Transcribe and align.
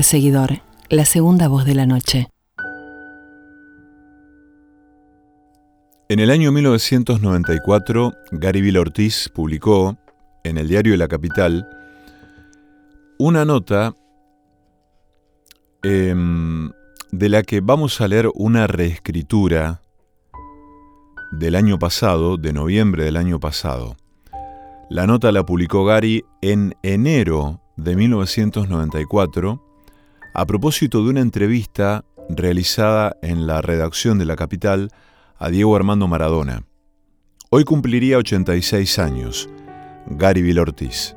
perseguidor, 0.00 0.62
la 0.88 1.04
segunda 1.04 1.46
voz 1.46 1.66
de 1.66 1.74
la 1.74 1.84
noche. 1.84 2.30
En 6.08 6.20
el 6.20 6.30
año 6.30 6.52
1994, 6.52 8.14
Gary 8.32 8.62
Bill 8.62 8.78
Ortiz 8.78 9.28
publicó 9.28 9.98
en 10.42 10.56
el 10.56 10.68
diario 10.68 10.92
de 10.92 10.96
la 10.96 11.06
capital 11.06 11.68
una 13.18 13.44
nota 13.44 13.94
em, 15.82 16.70
de 17.12 17.28
la 17.28 17.42
que 17.42 17.60
vamos 17.60 18.00
a 18.00 18.08
leer 18.08 18.30
una 18.34 18.66
reescritura 18.66 19.82
del 21.30 21.56
año 21.56 21.78
pasado, 21.78 22.38
de 22.38 22.54
noviembre 22.54 23.04
del 23.04 23.18
año 23.18 23.38
pasado. 23.38 23.96
La 24.88 25.06
nota 25.06 25.30
la 25.30 25.44
publicó 25.44 25.84
Gary 25.84 26.24
en 26.40 26.74
enero 26.82 27.60
de 27.76 27.96
1994 27.96 29.66
a 30.32 30.46
propósito 30.46 31.02
de 31.02 31.10
una 31.10 31.20
entrevista 31.20 32.04
realizada 32.28 33.16
en 33.22 33.46
la 33.46 33.60
redacción 33.60 34.18
de 34.18 34.24
La 34.24 34.36
Capital 34.36 34.90
a 35.38 35.48
Diego 35.50 35.74
Armando 35.74 36.06
Maradona. 36.06 36.64
Hoy 37.50 37.64
cumpliría 37.64 38.18
86 38.18 38.98
años, 38.98 39.48
Gary 40.06 40.42
Vilortiz. 40.42 41.16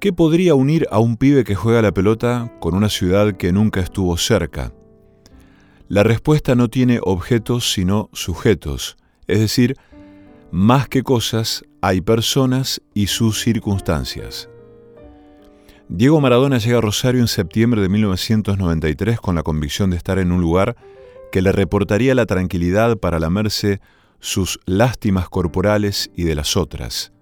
¿Qué 0.00 0.12
podría 0.12 0.54
unir 0.54 0.86
a 0.92 1.00
un 1.00 1.16
pibe 1.16 1.42
que 1.42 1.56
juega 1.56 1.82
la 1.82 1.92
pelota 1.92 2.52
con 2.60 2.74
una 2.74 2.88
ciudad 2.88 3.32
que 3.36 3.52
nunca 3.52 3.80
estuvo 3.80 4.16
cerca? 4.16 4.72
La 5.88 6.04
respuesta 6.04 6.54
no 6.54 6.68
tiene 6.68 7.00
objetos 7.02 7.72
sino 7.72 8.08
sujetos, 8.12 8.96
es 9.26 9.40
decir, 9.40 9.74
más 10.52 10.88
que 10.88 11.02
cosas 11.02 11.64
hay 11.80 12.00
personas 12.00 12.80
y 12.94 13.08
sus 13.08 13.40
circunstancias. 13.40 14.48
Diego 15.90 16.20
Maradona 16.20 16.58
llega 16.58 16.78
a 16.78 16.82
Rosario 16.82 17.22
en 17.22 17.28
septiembre 17.28 17.80
de 17.80 17.88
1993 17.88 19.20
con 19.20 19.34
la 19.34 19.42
convicción 19.42 19.88
de 19.88 19.96
estar 19.96 20.18
en 20.18 20.32
un 20.32 20.42
lugar 20.42 20.76
que 21.32 21.40
le 21.40 21.50
reportaría 21.50 22.14
la 22.14 22.26
tranquilidad 22.26 22.98
para 22.98 23.18
lamerse 23.18 23.80
sus 24.20 24.60
lástimas 24.66 25.30
corporales 25.30 26.10
y 26.14 26.24
de 26.24 26.34
las 26.34 26.58
otras. 26.58 27.12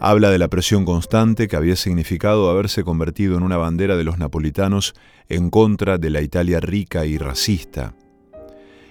Habla 0.00 0.30
de 0.30 0.38
la 0.38 0.48
presión 0.48 0.84
constante 0.84 1.46
que 1.46 1.54
había 1.54 1.76
significado 1.76 2.50
haberse 2.50 2.82
convertido 2.82 3.36
en 3.36 3.44
una 3.44 3.56
bandera 3.56 3.96
de 3.96 4.04
los 4.04 4.18
napolitanos 4.18 4.94
en 5.28 5.50
contra 5.50 5.96
de 5.96 6.10
la 6.10 6.22
Italia 6.22 6.58
rica 6.58 7.06
y 7.06 7.18
racista, 7.18 7.94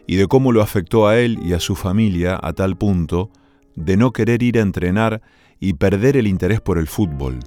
y 0.05 0.15
de 0.15 0.27
cómo 0.27 0.53
lo 0.53 0.61
afectó 0.61 1.07
a 1.07 1.19
él 1.19 1.37
y 1.43 1.51
a 1.51 1.59
su 1.59 1.75
familia 1.75 2.39
a 2.41 2.53
tal 2.53 2.77
punto 2.77 3.29
de 3.75 3.97
no 3.97 4.13
querer 4.13 4.41
ir 4.41 4.57
a 4.57 4.61
entrenar 4.61 5.21
y 5.59 5.73
perder 5.73 6.15
el 6.15 6.27
interés 6.27 6.61
por 6.61 6.77
el 6.77 6.87
fútbol. 6.87 7.39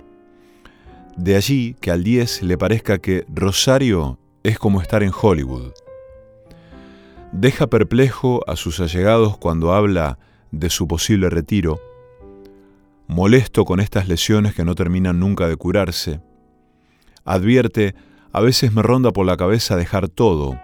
De 1.17 1.37
allí 1.37 1.75
que 1.81 1.91
al 1.91 2.03
10 2.05 2.43
le 2.43 2.57
parezca 2.57 2.99
que 2.99 3.25
Rosario 3.29 4.19
es 4.43 4.59
como 4.59 4.81
estar 4.81 5.03
en 5.03 5.13
Hollywood. 5.19 5.73
Deja 7.33 7.67
perplejo 7.67 8.41
a 8.49 8.57
sus 8.57 8.81
allegados 8.81 9.37
cuando 9.37 9.73
habla 9.73 10.19
de 10.51 10.71
su 10.71 10.89
posible 10.89 11.31
retiro, 11.31 11.81
molesto 13.07 13.65
con 13.65 13.81
estas 13.81 14.09
lesiones 14.09 14.55
que 14.55 14.65
no 14.65 14.75
terminan 14.75 15.21
nunca 15.21 15.47
de 15.47 15.57
curarse. 15.57 16.21
Advierte, 17.25 17.95
a 18.33 18.41
veces 18.41 18.73
me 18.73 18.83
ronda 18.83 19.13
por 19.13 19.27
la 19.27 19.37
cabeza 19.37 19.77
dejar 19.77 20.09
todo, 20.09 20.59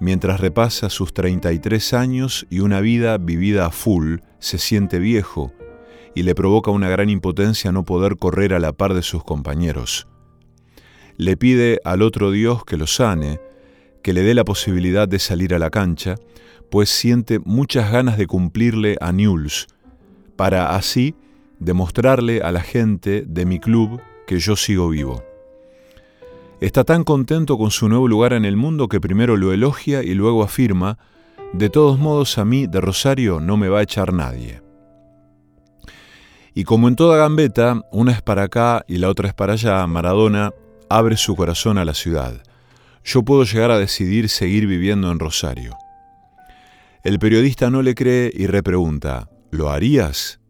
mientras 0.00 0.40
repasa 0.40 0.88
sus 0.88 1.12
33 1.14 1.94
años 1.94 2.46
y 2.50 2.60
una 2.60 2.80
vida 2.80 3.18
vivida 3.18 3.66
a 3.66 3.70
full, 3.70 4.18
se 4.38 4.58
siente 4.58 4.98
viejo 4.98 5.52
y 6.14 6.22
le 6.22 6.34
provoca 6.34 6.70
una 6.70 6.88
gran 6.88 7.10
impotencia 7.10 7.72
no 7.72 7.84
poder 7.84 8.16
correr 8.16 8.54
a 8.54 8.58
la 8.58 8.72
par 8.72 8.94
de 8.94 9.02
sus 9.02 9.24
compañeros. 9.24 10.06
Le 11.16 11.36
pide 11.36 11.80
al 11.84 12.02
otro 12.02 12.30
Dios 12.30 12.64
que 12.64 12.76
lo 12.76 12.86
sane, 12.86 13.40
que 14.02 14.12
le 14.12 14.22
dé 14.22 14.34
la 14.34 14.44
posibilidad 14.44 15.08
de 15.08 15.18
salir 15.18 15.54
a 15.54 15.58
la 15.58 15.70
cancha, 15.70 16.16
pues 16.70 16.90
siente 16.90 17.38
muchas 17.38 17.90
ganas 17.90 18.18
de 18.18 18.26
cumplirle 18.26 18.96
a 19.00 19.12
Newell's, 19.12 19.66
para 20.36 20.76
así 20.76 21.14
demostrarle 21.58 22.42
a 22.42 22.52
la 22.52 22.60
gente 22.60 23.24
de 23.26 23.46
mi 23.46 23.60
club 23.60 24.00
que 24.26 24.38
yo 24.38 24.56
sigo 24.56 24.88
vivo. 24.88 25.22
Está 26.60 26.84
tan 26.84 27.04
contento 27.04 27.58
con 27.58 27.70
su 27.70 27.88
nuevo 27.88 28.08
lugar 28.08 28.32
en 28.32 28.44
el 28.44 28.56
mundo 28.56 28.88
que 28.88 29.00
primero 29.00 29.36
lo 29.36 29.52
elogia 29.52 30.02
y 30.02 30.14
luego 30.14 30.42
afirma, 30.42 30.98
de 31.52 31.70
todos 31.70 31.98
modos 31.98 32.38
a 32.38 32.44
mí 32.44 32.66
de 32.66 32.80
Rosario 32.80 33.38
no 33.38 33.56
me 33.56 33.68
va 33.68 33.80
a 33.80 33.82
echar 33.82 34.12
nadie. 34.12 34.63
Y 36.54 36.64
como 36.64 36.86
en 36.86 36.94
toda 36.94 37.18
gambeta, 37.18 37.82
una 37.90 38.12
es 38.12 38.22
para 38.22 38.44
acá 38.44 38.84
y 38.86 38.98
la 38.98 39.08
otra 39.08 39.28
es 39.28 39.34
para 39.34 39.54
allá, 39.54 39.84
Maradona 39.88 40.52
abre 40.88 41.16
su 41.16 41.34
corazón 41.34 41.78
a 41.78 41.84
la 41.84 41.94
ciudad. 41.94 42.42
Yo 43.04 43.24
puedo 43.24 43.42
llegar 43.42 43.72
a 43.72 43.78
decidir 43.78 44.28
seguir 44.28 44.66
viviendo 44.66 45.10
en 45.10 45.18
Rosario. 45.18 45.76
El 47.02 47.18
periodista 47.18 47.70
no 47.70 47.82
le 47.82 47.94
cree 47.94 48.30
y 48.32 48.46
repregunta, 48.46 49.28
¿lo 49.50 49.68
harías? 49.68 50.40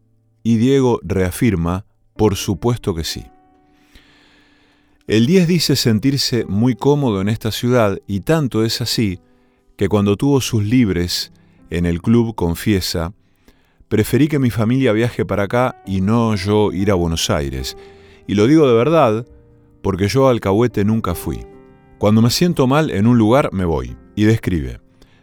Y 0.43 0.57
Diego 0.57 0.99
reafirma, 1.03 1.85
por 2.15 2.35
supuesto 2.35 2.93
que 2.93 3.03
sí. 3.03 3.25
El 5.07 5.25
10 5.25 5.47
dice 5.47 5.75
sentirse 5.75 6.45
muy 6.45 6.75
cómodo 6.75 7.19
en 7.21 7.29
esta 7.29 7.51
ciudad 7.51 7.99
y 8.07 8.21
tanto 8.21 8.63
es 8.63 8.79
así 8.79 9.19
que 9.75 9.89
cuando 9.89 10.17
tuvo 10.17 10.39
sus 10.39 10.63
libres 10.63 11.31
en 11.69 11.85
el 11.85 12.01
club 12.01 12.35
confiesa, 12.35 13.13
preferí 13.87 14.27
que 14.27 14.39
mi 14.39 14.49
familia 14.49 14.93
viaje 14.93 15.25
para 15.25 15.43
acá 15.43 15.81
y 15.85 16.01
no 16.01 16.35
yo 16.35 16.71
ir 16.71 16.91
a 16.91 16.95
Buenos 16.95 17.29
Aires. 17.29 17.77
Y 18.27 18.35
lo 18.35 18.47
digo 18.47 18.67
de 18.67 18.73
verdad 18.73 19.25
porque 19.81 20.07
yo 20.07 20.27
al 20.27 20.35
Alcahuete 20.35 20.83
nunca 20.83 21.13
fui. 21.13 21.45
Cuando 21.99 22.21
me 22.21 22.29
siento 22.29 22.67
mal 22.67 22.89
en 22.89 23.07
un 23.07 23.17
lugar 23.17 23.53
me 23.53 23.65
voy. 23.65 23.95
Y 24.15 24.23
describe, 24.23 24.79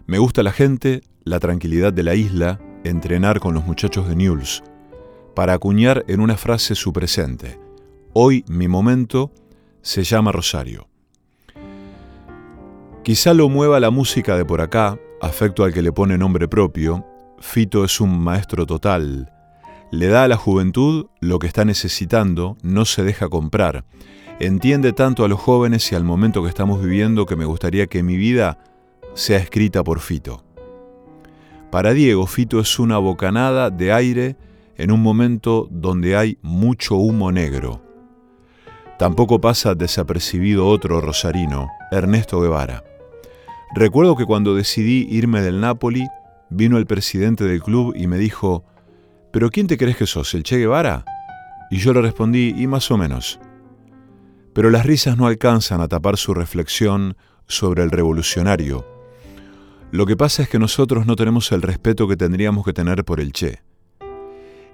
me 0.07 0.19
gusta 0.19 0.42
la 0.42 0.52
gente, 0.52 1.02
la 1.25 1.40
tranquilidad 1.40 1.92
de 1.92 2.02
la 2.02 2.14
isla, 2.14 2.61
entrenar 2.85 3.40
con 3.40 3.54
los 3.54 3.64
muchachos 3.64 4.09
de 4.09 4.16
Newell's, 4.16 4.62
para 5.35 5.54
acuñar 5.54 6.04
en 6.09 6.21
una 6.21 6.37
frase 6.37 6.75
su 6.75 6.92
presente. 6.92 7.59
Hoy 8.12 8.45
mi 8.49 8.69
momento 8.69 9.33
se 9.81 10.04
llama 10.04 10.31
Rosario. 10.31 10.88
Quizá 13.02 13.35
lo 13.35 13.49
mueva 13.49 13.81
la 13.81 13.90
música 13.90 14.37
de 14.37 14.45
por 14.45 14.61
acá, 14.61 14.99
afecto 15.21 15.64
al 15.64 15.73
que 15.73 15.83
le 15.83 15.92
pone 15.92 16.19
nombre 16.19 16.47
propio. 16.47 17.04
Fito 17.42 17.84
es 17.84 18.00
un 18.00 18.20
maestro 18.20 18.66
total. 18.66 19.30
Le 19.90 20.06
da 20.06 20.25
a 20.25 20.28
la 20.28 20.37
juventud 20.37 21.06
lo 21.20 21.40
que 21.40 21.49
está 21.49 21.64
necesitando, 21.64 22.56
no 22.62 22.84
se 22.84 23.02
deja 23.02 23.28
comprar. 23.28 23.84
Entiende 24.38 24.92
tanto 24.92 25.25
a 25.25 25.28
los 25.28 25.40
jóvenes 25.40 25.90
y 25.90 25.96
al 25.96 26.04
momento 26.04 26.42
que 26.42 26.49
estamos 26.49 26.80
viviendo 26.80 27.26
que 27.26 27.37
me 27.37 27.44
gustaría 27.44 27.88
que 27.88 28.04
mi 28.04 28.16
vida 28.16 28.58
sea 29.14 29.38
escrita 29.38 29.82
por 29.82 29.99
Fito. 29.99 30.44
Para 31.70 31.92
Diego, 31.92 32.26
Fito 32.26 32.61
es 32.61 32.78
una 32.78 32.99
bocanada 32.99 33.70
de 33.70 33.92
aire 33.92 34.37
en 34.76 34.92
un 34.92 35.02
momento 35.02 35.68
donde 35.70 36.16
hay 36.16 36.38
mucho 36.42 36.94
humo 36.94 37.32
negro. 37.32 37.82
Tampoco 38.99 39.40
pasa 39.40 39.75
desapercibido 39.75 40.68
otro 40.68 41.00
rosarino, 41.00 41.68
Ernesto 41.90 42.40
Guevara. 42.40 42.84
Recuerdo 43.75 44.16
que 44.16 44.26
cuando 44.26 44.54
decidí 44.54 45.08
irme 45.11 45.42
del 45.42 45.61
Napoli, 45.61 46.06
vino 46.52 46.78
el 46.78 46.87
presidente 46.87 47.44
del 47.44 47.62
club 47.62 47.94
y 47.97 48.06
me 48.06 48.18
dijo, 48.18 48.64
¿pero 49.32 49.50
quién 49.50 49.66
te 49.66 49.78
crees 49.78 49.97
que 49.97 50.06
sos, 50.06 50.35
el 50.35 50.42
Che 50.42 50.59
Guevara? 50.59 51.04
Y 51.71 51.78
yo 51.78 51.92
le 51.92 52.02
respondí, 52.02 52.54
y 52.56 52.66
más 52.66 52.90
o 52.90 52.99
menos. 52.99 53.40
Pero 54.52 54.71
las 54.71 54.85
risas 54.85 55.16
no 55.16 55.26
alcanzan 55.26 55.80
a 55.80 55.88
tapar 55.88 56.16
su 56.16 56.35
reflexión 56.35 57.16
sobre 57.47 57.82
el 57.82 57.90
revolucionario. 57.90 58.87
Lo 59.90 60.06
que 60.06 60.16
pasa 60.16 60.42
es 60.42 60.49
que 60.49 60.59
nosotros 60.59 61.06
no 61.06 61.16
tenemos 61.16 61.52
el 61.52 61.62
respeto 61.62 62.09
que 62.09 62.16
tendríamos 62.16 62.64
que 62.64 62.73
tener 62.73 63.04
por 63.04 63.21
el 63.21 63.32
Che. 63.32 63.61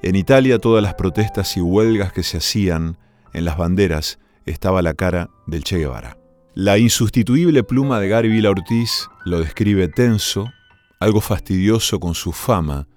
En 0.02 0.14
Italia 0.14 0.58
todas 0.58 0.82
las 0.82 0.94
protestas 0.94 1.56
y 1.56 1.60
huelgas 1.60 2.12
que 2.12 2.22
se 2.22 2.38
hacían 2.38 2.98
en 3.32 3.44
las 3.44 3.56
banderas 3.56 4.18
estaba 4.46 4.82
la 4.82 4.94
cara 4.94 5.30
del 5.46 5.64
Che 5.64 5.78
Guevara. 5.78 6.16
La 6.54 6.78
insustituible 6.78 7.62
pluma 7.62 8.00
de 8.00 8.08
Gary 8.08 8.28
Vila 8.28 8.50
Ortiz 8.50 9.08
lo 9.24 9.40
describe 9.40 9.88
tenso, 9.88 10.52
algo 10.98 11.20
fastidioso 11.20 12.00
con 12.00 12.14
su 12.14 12.32
fama, 12.32 12.88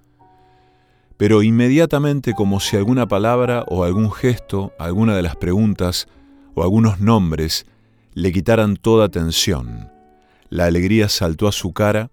pero 1.16 1.42
inmediatamente 1.42 2.34
como 2.34 2.58
si 2.58 2.76
alguna 2.76 3.06
palabra 3.06 3.64
o 3.68 3.84
algún 3.84 4.10
gesto, 4.10 4.72
alguna 4.78 5.14
de 5.14 5.22
las 5.22 5.36
preguntas 5.36 6.08
o 6.54 6.62
algunos 6.62 7.00
nombres 7.00 7.66
le 8.14 8.32
quitaran 8.32 8.76
toda 8.76 9.08
tensión. 9.08 9.90
La 10.48 10.66
alegría 10.66 11.08
saltó 11.08 11.48
a 11.48 11.52
su 11.52 11.72
cara 11.72 12.10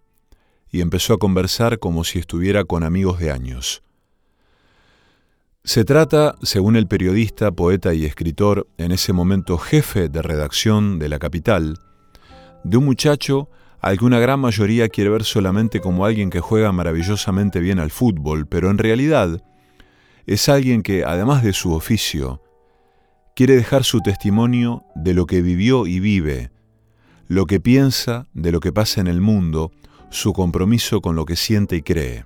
y 0.71 0.81
empezó 0.81 1.13
a 1.13 1.17
conversar 1.17 1.79
como 1.79 2.03
si 2.03 2.19
estuviera 2.19 2.63
con 2.63 2.83
amigos 2.83 3.19
de 3.19 3.31
años. 3.31 3.81
Se 5.63 5.83
trata, 5.83 6.35
según 6.41 6.75
el 6.75 6.87
periodista, 6.87 7.51
poeta 7.51 7.93
y 7.93 8.05
escritor, 8.05 8.67
en 8.77 8.91
ese 8.91 9.11
momento 9.11 9.57
jefe 9.57 10.07
de 10.07 10.21
redacción 10.21 10.99
de 10.99 11.09
La 11.09 11.19
Capital, 11.19 11.79
de 12.63 12.77
un 12.77 12.85
muchacho 12.85 13.49
al 13.81 13.97
que 13.97 14.05
una 14.05 14.19
gran 14.19 14.39
mayoría 14.39 14.89
quiere 14.89 15.09
ver 15.09 15.23
solamente 15.23 15.79
como 15.79 16.05
alguien 16.05 16.29
que 16.29 16.39
juega 16.39 16.71
maravillosamente 16.71 17.59
bien 17.59 17.79
al 17.79 17.91
fútbol, 17.91 18.47
pero 18.47 18.69
en 18.69 18.77
realidad 18.77 19.43
es 20.25 20.49
alguien 20.49 20.83
que, 20.83 21.03
además 21.05 21.43
de 21.43 21.53
su 21.53 21.73
oficio, 21.73 22.41
quiere 23.35 23.55
dejar 23.55 23.83
su 23.83 24.01
testimonio 24.01 24.83
de 24.95 25.13
lo 25.13 25.25
que 25.25 25.41
vivió 25.41 25.87
y 25.87 25.99
vive, 25.99 26.51
lo 27.27 27.45
que 27.45 27.59
piensa 27.59 28.27
de 28.33 28.51
lo 28.51 28.59
que 28.59 28.73
pasa 28.73 29.01
en 29.01 29.07
el 29.07 29.21
mundo, 29.21 29.71
su 30.09 30.33
compromiso 30.33 31.01
con 31.01 31.15
lo 31.15 31.25
que 31.25 31.35
siente 31.35 31.77
y 31.77 31.81
cree. 31.81 32.25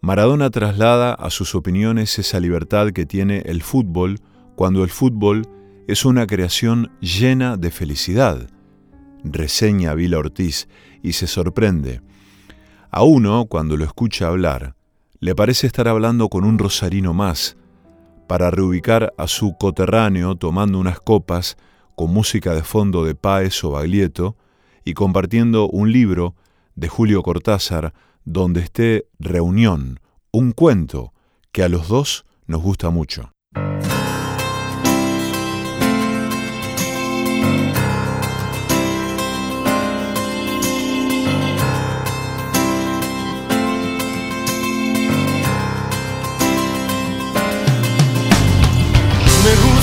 Maradona 0.00 0.50
traslada 0.50 1.14
a 1.14 1.30
sus 1.30 1.54
opiniones 1.54 2.18
esa 2.18 2.40
libertad 2.40 2.90
que 2.90 3.06
tiene 3.06 3.42
el 3.46 3.62
fútbol 3.62 4.18
cuando 4.56 4.82
el 4.82 4.90
fútbol 4.90 5.42
es 5.86 6.04
una 6.04 6.26
creación 6.26 6.90
llena 7.00 7.56
de 7.56 7.70
felicidad. 7.70 8.48
Reseña 9.24 9.94
Vila 9.94 10.18
Ortiz 10.18 10.68
y 11.02 11.12
se 11.12 11.26
sorprende. 11.26 12.00
A 12.90 13.02
uno, 13.02 13.46
cuando 13.46 13.76
lo 13.76 13.84
escucha 13.84 14.28
hablar, 14.28 14.74
le 15.20 15.34
parece 15.34 15.66
estar 15.66 15.88
hablando 15.88 16.28
con 16.28 16.44
un 16.44 16.58
rosarino 16.58 17.14
más, 17.14 17.56
para 18.26 18.50
reubicar 18.50 19.12
a 19.18 19.26
su 19.26 19.56
coterráneo 19.58 20.36
tomando 20.36 20.78
unas 20.78 21.00
copas 21.00 21.56
con 21.94 22.12
música 22.12 22.54
de 22.54 22.62
fondo 22.62 23.04
de 23.04 23.14
Páez 23.14 23.62
o 23.64 23.72
Baglietto 23.72 24.36
y 24.84 24.94
compartiendo 24.94 25.68
un 25.68 25.92
libro 25.92 26.34
de 26.74 26.88
Julio 26.88 27.22
Cortázar 27.22 27.92
donde 28.24 28.60
esté 28.60 29.06
Reunión, 29.18 30.00
un 30.30 30.52
cuento 30.52 31.12
que 31.52 31.62
a 31.62 31.68
los 31.68 31.88
dos 31.88 32.24
nos 32.46 32.62
gusta 32.62 32.90
mucho. 32.90 33.32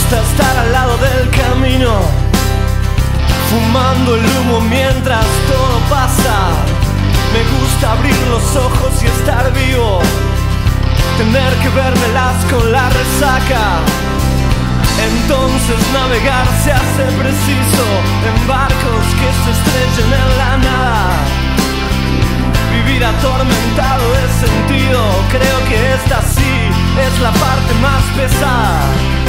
Gusta 0.09 0.31
estar 0.31 0.57
al 0.57 0.71
lado 0.71 0.97
del 0.97 1.29
camino, 1.29 1.93
fumando 3.49 4.15
el 4.15 4.25
humo 4.25 4.61
mientras 4.61 5.25
todo 5.47 5.77
pasa 5.87 6.49
me 7.33 7.43
gusta 7.59 7.91
abrir 7.91 8.17
los 8.29 8.55
ojos 8.55 9.03
y 9.03 9.05
estar 9.05 9.53
vivo, 9.53 9.99
tener 11.17 11.53
que 11.61 11.69
vermelas 11.69 12.37
con 12.49 12.71
la 12.71 12.89
resaca. 12.89 13.61
Entonces 14.97 15.77
navegar 15.93 16.47
se 16.63 16.71
hace 16.71 17.03
preciso 17.21 17.85
en 18.25 18.47
barcos 18.47 19.05
que 19.19 19.29
se 19.43 19.51
estrellen 19.53 20.13
en 20.21 20.37
la 20.39 20.57
nada. 20.57 21.05
Vivir 22.73 23.05
atormentado 23.05 24.05
es 24.25 24.49
sentido, 24.49 25.01
creo 25.29 25.59
que 25.69 25.93
esta 25.93 26.21
sí 26.23 26.53
es 26.97 27.19
la 27.21 27.31
parte 27.31 27.73
más 27.75 28.03
pesada. 28.17 29.28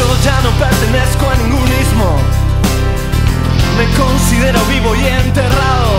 Yo 0.00 0.06
ya 0.24 0.40
no 0.40 0.50
pertenezco 0.52 1.28
a 1.28 1.36
ningún 1.36 1.68
ismo, 1.84 2.16
me 3.76 3.84
considero 4.00 4.58
vivo 4.72 4.96
y 4.96 5.04
enterrado. 5.04 5.92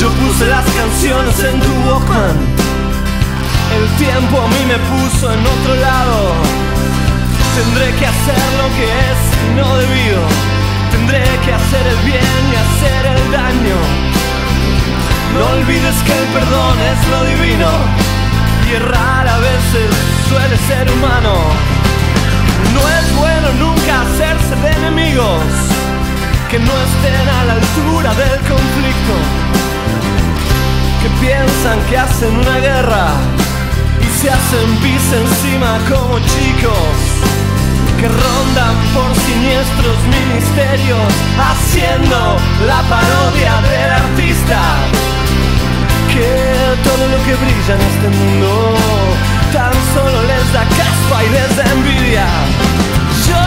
Yo 0.00 0.10
puse 0.10 0.46
las 0.46 0.64
canciones 0.74 1.38
en 1.38 1.60
tu 1.60 1.72
Walkman. 1.86 2.36
El 3.78 3.86
tiempo 4.04 4.42
a 4.42 4.48
mí 4.48 4.62
me 4.66 4.78
puso 4.90 5.32
en 5.32 5.38
otro 5.38 5.74
lado. 5.76 6.18
Tendré 7.54 7.94
que 7.94 8.06
hacer 8.06 8.44
lo 8.58 8.66
que 8.74 8.86
es 9.06 9.20
no 9.58 9.76
debido. 9.76 10.22
Tendré 10.90 11.22
que 11.44 11.52
hacer 11.54 11.86
el 11.86 12.00
bien 12.10 12.40
y 12.50 12.54
hacer 12.64 13.02
el 13.06 13.22
daño. 13.30 13.78
No 15.32 15.46
olvides 15.60 15.98
que 16.02 16.14
el 16.18 16.26
perdón 16.34 16.76
es 16.90 17.08
lo 17.08 17.20
divino. 17.24 17.70
y 18.66 18.74
errar 18.74 19.28
a 19.28 19.38
veces 19.38 19.88
suele 20.28 20.56
ser 20.66 20.90
humano. 20.90 21.75
No 22.76 22.82
es 22.88 23.16
bueno 23.16 23.48
nunca 23.58 24.02
hacerse 24.02 24.54
de 24.62 24.70
enemigos 24.80 25.42
que 26.50 26.58
no 26.58 26.72
estén 26.88 27.28
a 27.28 27.44
la 27.44 27.52
altura 27.54 28.10
del 28.14 28.38
conflicto, 28.52 29.14
que 31.00 31.08
piensan 31.24 31.78
que 31.88 31.96
hacen 31.96 32.36
una 32.36 32.58
guerra 32.58 33.06
y 33.98 34.20
se 34.20 34.28
hacen 34.30 34.68
pis 34.82 35.06
encima 35.10 35.78
como 35.88 36.18
chicos 36.20 36.96
que 37.98 38.08
rondan 38.08 38.76
por 38.92 39.10
siniestros 39.24 39.96
ministerios 40.18 41.08
haciendo 41.48 42.36
la 42.66 42.80
parodia 42.92 43.54
del 43.70 43.90
artista. 44.04 44.60
Que 46.12 46.76
todo 46.84 47.08
lo 47.08 47.18
que 47.24 47.34
brilla 47.42 47.74
en 47.74 47.80
este 47.80 48.08
mundo 48.18 49.35
tan 49.56 49.72
solo 49.94 50.18
les 50.30 50.46
da 50.52 50.64
caspa 50.80 51.24
y 51.24 51.28
les 51.36 51.50
da 51.56 51.64
envidia. 51.76 52.26
Yo 53.28 53.42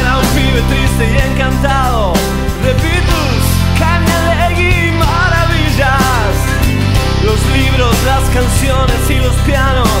era 0.00 0.12
un 0.22 0.28
pibe 0.36 0.60
triste 0.70 1.04
y 1.14 1.16
encantado 1.30 2.12
de 2.64 2.70
Beatles, 2.82 3.46
Legui 4.30 4.88
y 4.88 4.92
maravillas. 5.06 6.34
Los 7.28 7.40
libros, 7.58 7.94
las 8.10 8.24
canciones 8.38 9.00
y 9.14 9.18
los 9.26 9.36
pianos, 9.48 10.00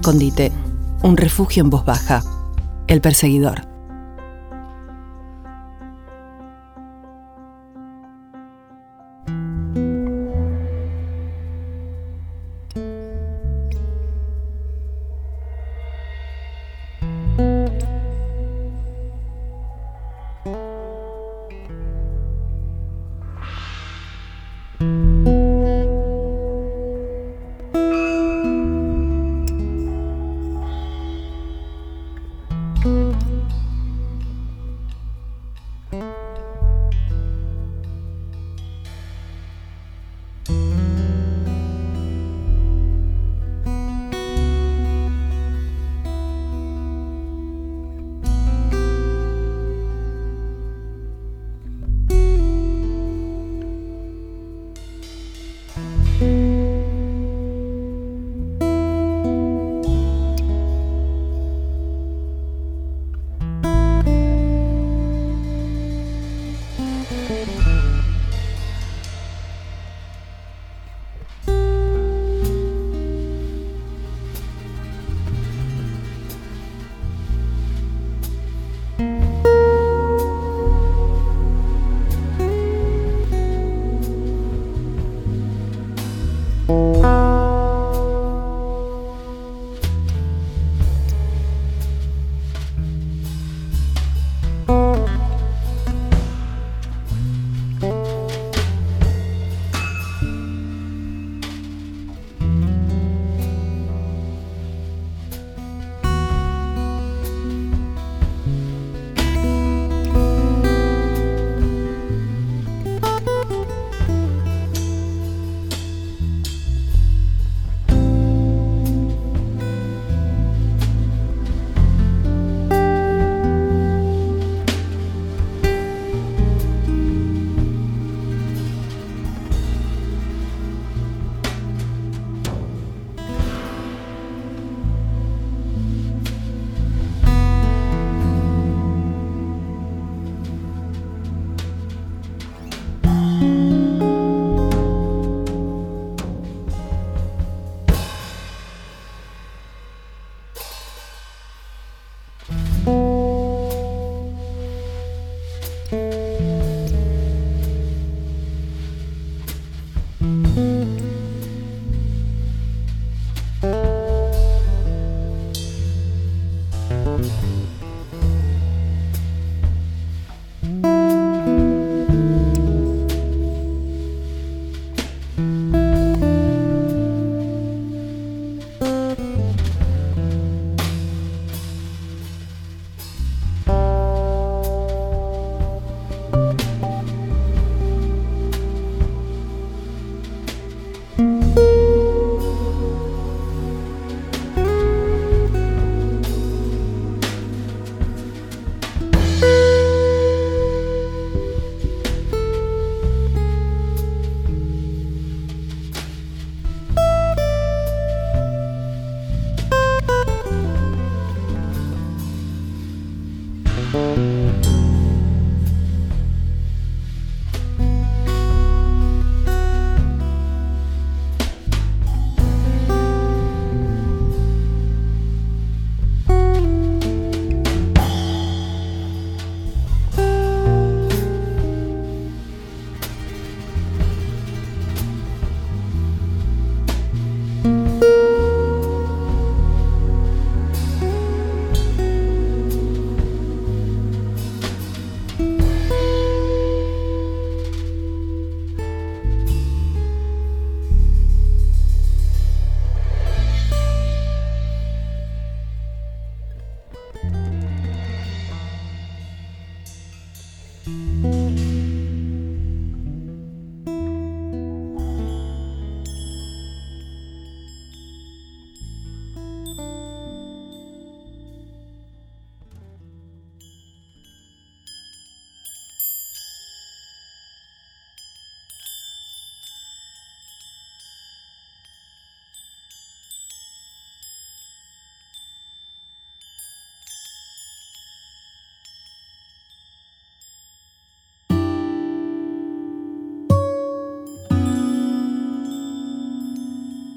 escondite, 0.00 0.50
un 1.02 1.18
refugio 1.18 1.62
en 1.62 1.68
voz 1.68 1.84
baja, 1.84 2.22
el 2.86 3.02
perseguidor. 3.02 3.68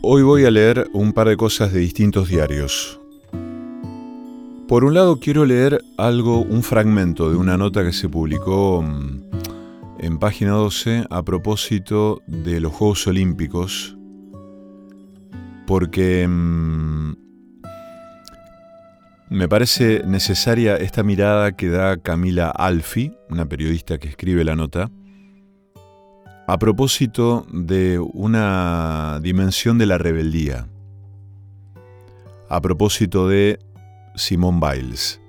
Hoy 0.05 0.21
voy 0.21 0.43
a 0.43 0.51
leer 0.51 0.89
un 0.91 1.13
par 1.13 1.29
de 1.29 1.37
cosas 1.37 1.71
de 1.71 1.79
distintos 1.79 2.27
diarios. 2.27 2.99
Por 4.67 4.83
un 4.83 4.95
lado 4.95 5.21
quiero 5.21 5.45
leer 5.45 5.81
algo, 5.97 6.41
un 6.41 6.61
fragmento 6.61 7.29
de 7.29 7.37
una 7.37 7.55
nota 7.55 7.85
que 7.85 7.93
se 7.93 8.09
publicó 8.09 8.81
mm, 8.81 9.21
en 9.99 10.19
página 10.19 10.51
12 10.51 11.05
a 11.09 11.23
propósito 11.23 12.21
de 12.27 12.59
los 12.59 12.73
Juegos 12.73 13.07
Olímpicos, 13.07 13.97
porque 15.65 16.27
mm, 16.27 17.13
me 19.29 19.47
parece 19.47 20.03
necesaria 20.05 20.75
esta 20.75 21.03
mirada 21.03 21.53
que 21.53 21.69
da 21.69 21.95
Camila 21.95 22.49
Alfi, 22.49 23.13
una 23.29 23.47
periodista 23.47 23.99
que 23.99 24.09
escribe 24.09 24.43
la 24.43 24.57
nota, 24.57 24.91
a 26.47 26.57
propósito 26.59 27.45
de 27.51 27.99
una 27.99 29.19
dimensión 29.21 29.77
de 29.77 29.85
la 29.85 29.97
rebeldía, 29.97 30.67
a 32.49 32.61
propósito 32.61 33.27
de 33.27 33.59
Simone 34.15 34.59
Biles. 34.59 35.21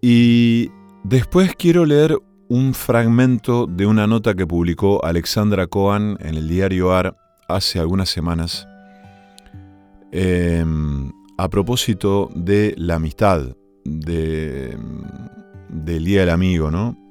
Y 0.00 0.70
después 1.02 1.54
quiero 1.56 1.84
leer 1.84 2.16
un 2.48 2.74
fragmento 2.74 3.66
de 3.66 3.86
una 3.86 4.06
nota 4.06 4.34
que 4.34 4.46
publicó 4.46 5.04
Alexandra 5.04 5.66
Cohen 5.66 6.16
en 6.20 6.34
el 6.36 6.48
diario 6.48 6.92
AR 6.92 7.16
hace 7.48 7.78
algunas 7.78 8.10
semanas 8.10 8.68
em, 10.12 11.10
a 11.36 11.48
propósito 11.48 12.30
de 12.34 12.74
la 12.76 12.96
amistad, 12.96 13.56
de, 13.84 14.78
del 15.68 16.04
Día 16.04 16.20
del 16.20 16.30
Amigo, 16.30 16.70
¿no? 16.70 17.03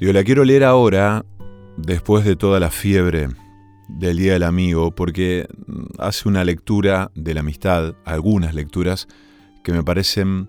La 0.00 0.24
quiero 0.24 0.44
leer 0.44 0.64
ahora, 0.64 1.24
después 1.76 2.24
de 2.24 2.34
toda 2.34 2.58
la 2.58 2.70
fiebre 2.70 3.28
del 3.88 4.16
Día 4.16 4.32
del 4.32 4.42
Amigo, 4.42 4.94
porque 4.94 5.46
hace 5.98 6.28
una 6.28 6.42
lectura 6.42 7.12
de 7.14 7.34
la 7.34 7.40
amistad, 7.40 7.94
algunas 8.04 8.54
lecturas, 8.54 9.06
que 9.62 9.72
me 9.72 9.84
parecen 9.84 10.48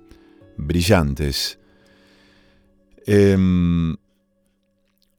brillantes. 0.58 1.60
Em, 3.06 3.96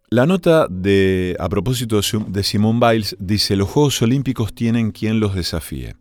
la 0.09 0.27
nota 0.27 0.67
de, 0.69 1.37
a 1.39 1.49
propósito 1.49 2.01
de 2.27 2.43
Simone 2.43 2.81
Biles 2.81 3.17
dice, 3.21 3.55
los 3.55 3.69
Juegos 3.69 4.01
Olímpicos 4.03 4.55
tienen 4.55 4.93
quien 4.93 5.21
los 5.21 5.35
desafíe. 5.35 5.95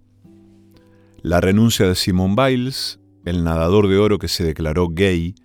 La 1.21 1.41
renuncia 1.41 1.85
de 1.85 1.95
Simone 1.95 2.35
Biles, 2.35 2.99
el 3.25 3.43
nadador 3.43 3.87
de 3.87 3.97
oro 3.97 4.17
que 4.17 4.29
se 4.29 4.43
declaró 4.43 4.87
gay, 4.89 5.35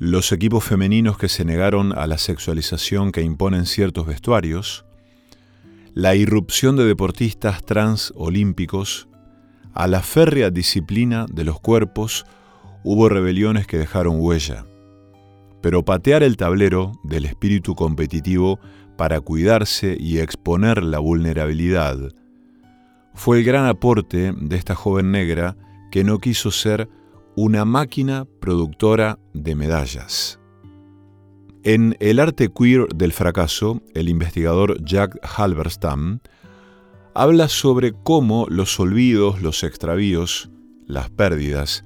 los 0.00 0.32
equipos 0.32 0.64
femeninos 0.64 1.18
que 1.18 1.28
se 1.28 1.44
negaron 1.44 1.92
a 1.92 2.06
la 2.06 2.16
sexualización 2.16 3.12
que 3.12 3.20
imponen 3.20 3.66
ciertos 3.66 4.06
vestuarios, 4.06 4.86
la 5.92 6.14
irrupción 6.14 6.74
de 6.76 6.86
deportistas 6.86 7.62
trans 7.62 8.10
olímpicos, 8.16 9.08
a 9.74 9.86
la 9.86 10.00
férrea 10.00 10.48
disciplina 10.48 11.26
de 11.30 11.44
los 11.44 11.60
cuerpos, 11.60 12.24
hubo 12.82 13.10
rebeliones 13.10 13.66
que 13.66 13.76
dejaron 13.76 14.16
huella. 14.20 14.64
Pero 15.60 15.84
patear 15.84 16.22
el 16.22 16.38
tablero 16.38 16.92
del 17.04 17.26
espíritu 17.26 17.74
competitivo 17.74 18.58
para 18.96 19.20
cuidarse 19.20 19.98
y 20.00 20.16
exponer 20.20 20.82
la 20.82 20.98
vulnerabilidad 20.98 21.98
fue 23.12 23.40
el 23.40 23.44
gran 23.44 23.66
aporte 23.66 24.32
de 24.34 24.56
esta 24.56 24.74
joven 24.74 25.10
negra 25.10 25.58
que 25.90 26.04
no 26.04 26.20
quiso 26.20 26.50
ser 26.50 26.88
una 27.36 27.64
máquina 27.64 28.26
productora 28.40 29.18
de 29.32 29.54
medallas. 29.54 30.38
En 31.62 31.96
El 32.00 32.20
arte 32.20 32.48
queer 32.48 32.86
del 32.88 33.12
fracaso, 33.12 33.82
el 33.94 34.08
investigador 34.08 34.82
Jack 34.84 35.18
Halberstam 35.22 36.20
habla 37.14 37.48
sobre 37.48 37.92
cómo 37.92 38.46
los 38.48 38.78
olvidos, 38.80 39.42
los 39.42 39.62
extravíos, 39.62 40.50
las 40.86 41.10
pérdidas 41.10 41.84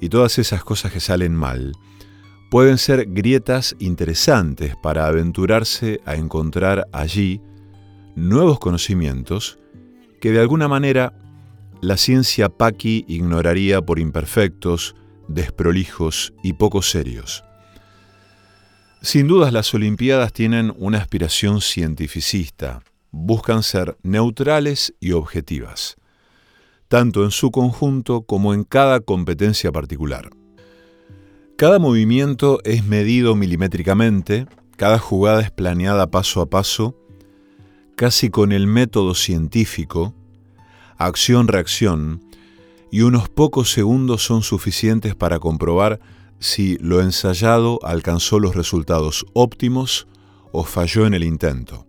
y 0.00 0.08
todas 0.08 0.38
esas 0.38 0.64
cosas 0.64 0.92
que 0.92 1.00
salen 1.00 1.34
mal 1.34 1.72
pueden 2.50 2.78
ser 2.78 3.06
grietas 3.06 3.76
interesantes 3.78 4.74
para 4.82 5.06
aventurarse 5.06 6.00
a 6.04 6.16
encontrar 6.16 6.88
allí 6.92 7.40
nuevos 8.16 8.58
conocimientos 8.58 9.58
que 10.20 10.32
de 10.32 10.40
alguna 10.40 10.66
manera 10.66 11.12
la 11.80 11.96
ciencia 11.96 12.48
paqui 12.48 13.04
ignoraría 13.08 13.80
por 13.80 13.98
imperfectos, 13.98 14.94
desprolijos 15.28 16.32
y 16.42 16.52
poco 16.52 16.82
serios. 16.82 17.44
Sin 19.02 19.28
dudas 19.28 19.52
las 19.52 19.72
Olimpiadas 19.72 20.32
tienen 20.32 20.74
una 20.76 20.98
aspiración 20.98 21.62
cientificista, 21.62 22.82
buscan 23.10 23.62
ser 23.62 23.96
neutrales 24.02 24.94
y 25.00 25.12
objetivas, 25.12 25.96
tanto 26.88 27.24
en 27.24 27.30
su 27.30 27.50
conjunto 27.50 28.22
como 28.22 28.52
en 28.52 28.64
cada 28.64 29.00
competencia 29.00 29.72
particular. 29.72 30.28
Cada 31.56 31.78
movimiento 31.78 32.60
es 32.64 32.84
medido 32.84 33.36
milimétricamente, 33.36 34.46
cada 34.76 34.98
jugada 34.98 35.40
es 35.40 35.50
planeada 35.50 36.10
paso 36.10 36.42
a 36.42 36.50
paso, 36.50 36.96
casi 37.96 38.28
con 38.28 38.52
el 38.52 38.66
método 38.66 39.14
científico, 39.14 40.14
acción-reacción, 41.00 42.22
y 42.92 43.02
unos 43.02 43.28
pocos 43.28 43.72
segundos 43.72 44.22
son 44.22 44.42
suficientes 44.42 45.14
para 45.14 45.38
comprobar 45.38 46.00
si 46.38 46.76
lo 46.78 47.00
ensayado 47.00 47.78
alcanzó 47.82 48.38
los 48.38 48.54
resultados 48.54 49.26
óptimos 49.32 50.06
o 50.52 50.64
falló 50.64 51.06
en 51.06 51.14
el 51.14 51.24
intento. 51.24 51.86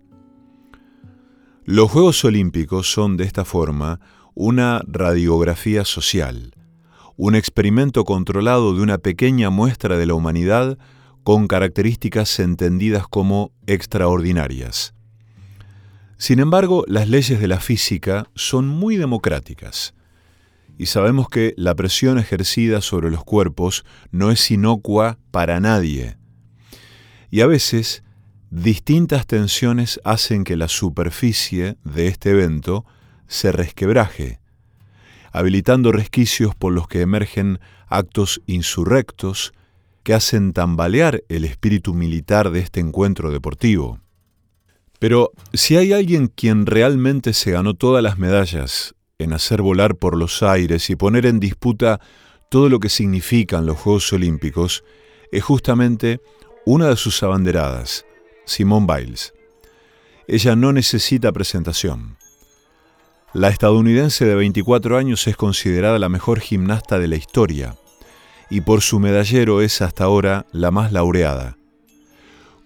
Los 1.65 1.91
Juegos 1.91 2.23
Olímpicos 2.25 2.91
son 2.91 3.17
de 3.17 3.23
esta 3.23 3.45
forma 3.45 3.99
una 4.33 4.81
radiografía 4.87 5.85
social, 5.85 6.53
un 7.17 7.35
experimento 7.35 8.03
controlado 8.03 8.73
de 8.73 8.81
una 8.81 8.97
pequeña 8.97 9.49
muestra 9.49 9.97
de 9.97 10.05
la 10.05 10.13
humanidad 10.13 10.77
con 11.23 11.47
características 11.47 12.39
entendidas 12.39 13.07
como 13.07 13.51
extraordinarias. 13.67 14.93
Sin 16.21 16.39
embargo, 16.39 16.85
las 16.87 17.09
leyes 17.09 17.39
de 17.39 17.47
la 17.47 17.59
física 17.59 18.29
son 18.35 18.67
muy 18.67 18.95
democráticas 18.95 19.95
y 20.77 20.85
sabemos 20.85 21.27
que 21.29 21.55
la 21.57 21.73
presión 21.73 22.19
ejercida 22.19 22.81
sobre 22.81 23.09
los 23.09 23.23
cuerpos 23.23 23.85
no 24.11 24.29
es 24.29 24.51
inocua 24.51 25.17
para 25.31 25.59
nadie. 25.59 26.17
Y 27.31 27.41
a 27.41 27.47
veces, 27.47 28.03
distintas 28.51 29.25
tensiones 29.25 29.99
hacen 30.03 30.43
que 30.43 30.57
la 30.57 30.67
superficie 30.67 31.77
de 31.85 32.05
este 32.05 32.29
evento 32.29 32.85
se 33.25 33.51
resquebraje, 33.51 34.41
habilitando 35.31 35.91
resquicios 35.91 36.53
por 36.53 36.71
los 36.71 36.87
que 36.87 37.01
emergen 37.01 37.59
actos 37.87 38.43
insurrectos 38.45 39.53
que 40.03 40.13
hacen 40.13 40.53
tambalear 40.53 41.23
el 41.29 41.45
espíritu 41.45 41.95
militar 41.95 42.51
de 42.51 42.59
este 42.59 42.79
encuentro 42.79 43.31
deportivo. 43.31 43.99
Pero 45.01 45.31
si 45.51 45.77
hay 45.77 45.93
alguien 45.93 46.27
quien 46.27 46.67
realmente 46.67 47.33
se 47.33 47.49
ganó 47.49 47.73
todas 47.73 48.03
las 48.03 48.19
medallas 48.19 48.93
en 49.17 49.33
hacer 49.33 49.63
volar 49.63 49.95
por 49.95 50.15
los 50.15 50.43
aires 50.43 50.91
y 50.91 50.95
poner 50.95 51.25
en 51.25 51.39
disputa 51.39 51.99
todo 52.51 52.69
lo 52.69 52.79
que 52.79 52.87
significan 52.87 53.65
los 53.65 53.79
Juegos 53.79 54.13
Olímpicos, 54.13 54.83
es 55.31 55.43
justamente 55.43 56.21
una 56.67 56.87
de 56.89 56.97
sus 56.97 57.23
abanderadas, 57.23 58.05
Simone 58.45 58.85
Biles. 58.85 59.33
Ella 60.27 60.55
no 60.55 60.71
necesita 60.71 61.31
presentación. 61.31 62.17
La 63.33 63.47
estadounidense 63.47 64.25
de 64.25 64.35
24 64.35 64.99
años 64.99 65.25
es 65.25 65.35
considerada 65.35 65.97
la 65.97 66.09
mejor 66.09 66.41
gimnasta 66.41 66.99
de 66.99 67.07
la 67.07 67.15
historia 67.15 67.75
y 68.51 68.61
por 68.61 68.81
su 68.81 68.99
medallero 68.99 69.61
es 69.61 69.81
hasta 69.81 70.03
ahora 70.03 70.45
la 70.51 70.69
más 70.69 70.91
laureada. 70.91 71.57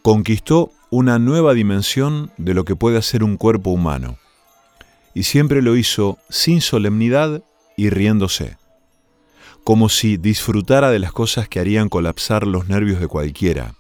Conquistó 0.02 0.74
una 0.96 1.20
nueva 1.20 1.54
dimensión 1.54 2.32
de 2.38 2.54
lo 2.54 2.64
que 2.64 2.78
puede 2.78 2.98
hacer 2.98 3.22
un 3.22 3.36
cuerpo 3.36 3.70
humano. 3.70 4.18
Y 5.14 5.24
siempre 5.24 5.62
lo 5.62 5.76
hizo 5.76 6.18
sin 6.30 6.62
solemnidad 6.62 7.44
y 7.76 7.90
riéndose, 7.90 8.56
como 9.66 9.90
si 9.90 10.16
disfrutara 10.16 10.92
de 10.92 11.00
las 11.00 11.12
cosas 11.12 11.50
que 11.50 11.60
harían 11.60 11.90
colapsar 11.90 12.48
los 12.48 12.70
nervios 12.70 13.02
de 13.02 13.10
cualquiera. 13.10 13.76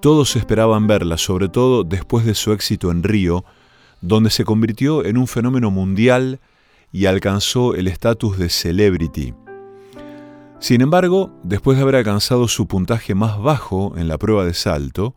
Todos 0.00 0.34
esperaban 0.36 0.86
verla, 0.86 1.18
sobre 1.18 1.50
todo 1.50 1.84
después 1.84 2.24
de 2.24 2.34
su 2.34 2.52
éxito 2.52 2.90
en 2.90 3.02
Río, 3.02 3.44
donde 4.00 4.30
se 4.30 4.46
convirtió 4.46 5.04
en 5.04 5.18
un 5.18 5.26
fenómeno 5.26 5.70
mundial 5.70 6.40
y 6.90 7.04
alcanzó 7.04 7.74
el 7.74 7.86
estatus 7.86 8.38
de 8.38 8.48
celebrity. 8.48 9.34
Sin 10.58 10.80
embargo, 10.80 11.38
después 11.42 11.76
de 11.76 11.82
haber 11.82 11.96
alcanzado 11.96 12.48
su 12.48 12.66
puntaje 12.66 13.14
más 13.14 13.38
bajo 13.38 13.92
en 13.98 14.08
la 14.08 14.16
prueba 14.16 14.46
de 14.46 14.54
salto, 14.54 15.14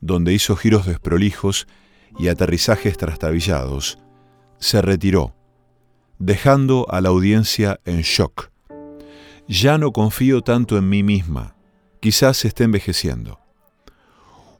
donde 0.00 0.32
hizo 0.32 0.56
giros 0.56 0.86
desprolijos 0.86 1.66
y 2.18 2.28
aterrizajes 2.28 2.96
trastabillados, 2.96 3.98
se 4.58 4.82
retiró, 4.82 5.34
dejando 6.18 6.86
a 6.90 7.00
la 7.00 7.08
audiencia 7.08 7.80
en 7.84 8.02
shock. 8.02 8.50
Ya 9.48 9.78
no 9.78 9.92
confío 9.92 10.42
tanto 10.42 10.78
en 10.78 10.88
mí 10.88 11.02
misma, 11.02 11.56
quizás 12.00 12.44
esté 12.44 12.64
envejeciendo. 12.64 13.38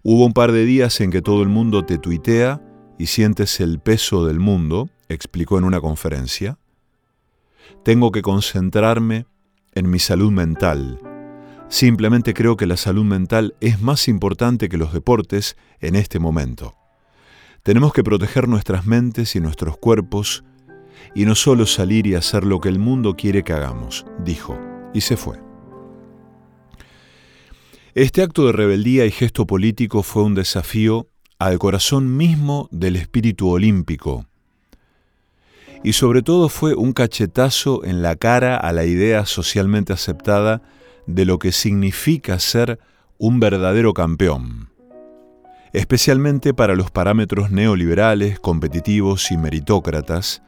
Hubo 0.03 0.25
un 0.25 0.33
par 0.33 0.53
de 0.53 0.65
días 0.65 1.01
en 1.01 1.11
que 1.11 1.23
todo 1.23 1.43
el 1.43 1.49
mundo 1.49 1.85
te 1.85 1.99
tuitea 1.99 2.61
y 2.99 3.07
sientes 3.07 3.61
el 3.61 3.79
peso 3.81 4.27
del 4.27 4.41
mundo, 4.41 4.89
explicó 5.09 5.59
en 5.59 5.65
una 5.65 5.81
conferencia, 5.81 6.59
tengo 7.85 8.11
que 8.11 8.23
concentrarme 8.23 9.27
en 9.75 9.91
mi 9.91 9.99
salud 9.99 10.33
mental. 10.33 10.99
Simplemente 11.71 12.35
creo 12.35 12.57
que 12.57 12.67
la 12.67 12.77
salud 12.77 13.05
mental 13.05 13.55
es 13.61 13.81
más 13.81 14.09
importante 14.09 14.69
que 14.69 14.77
los 14.77 14.93
deportes 14.93 15.57
en 15.81 15.95
este 15.95 16.19
momento. 16.19 16.75
Tenemos 17.63 17.93
que 17.93 18.03
proteger 18.03 18.49
nuestras 18.49 18.87
mentes 18.87 19.37
y 19.37 19.41
nuestros 19.41 19.79
cuerpos 19.79 20.43
y 21.15 21.27
no 21.27 21.37
solo 21.37 21.67
salir 21.67 22.09
y 22.09 22.17
hacer 22.17 22.45
lo 22.45 22.61
que 22.61 22.69
el 22.69 22.81
mundo 22.81 23.15
quiere 23.15 23.45
que 23.45 23.53
hagamos, 23.53 24.05
dijo, 24.25 24.59
y 24.93 25.03
se 25.03 25.17
fue. 25.17 25.39
Este 27.95 28.23
acto 28.23 28.47
de 28.47 28.53
rebeldía 28.53 29.07
y 29.07 29.13
gesto 29.13 29.47
político 29.47 30.03
fue 30.03 30.25
un 30.25 30.35
desafío 30.35 31.07
al 31.39 31.61
corazón 31.61 32.17
mismo 32.17 32.69
del 32.73 32.97
espíritu 32.97 33.49
olímpico, 33.49 34.27
y 35.85 35.93
sobre 35.93 36.23
todo 36.23 36.49
fue 36.49 36.75
un 36.75 36.93
cachetazo 36.93 37.85
en 37.85 38.03
la 38.03 38.17
cara 38.17 38.57
a 38.57 38.73
la 38.73 38.85
idea 38.85 39.25
socialmente 39.25 39.93
aceptada 39.93 40.63
de 41.07 41.25
lo 41.25 41.39
que 41.39 41.53
significa 41.53 42.39
ser 42.39 42.79
un 43.19 43.41
verdadero 43.41 43.93
campeón, 43.93 44.71
especialmente 45.73 46.55
para 46.55 46.75
los 46.75 46.91
parámetros 46.91 47.51
neoliberales, 47.51 48.41
competitivos 48.41 49.31
y 49.31 49.37
meritócratas 49.37 50.43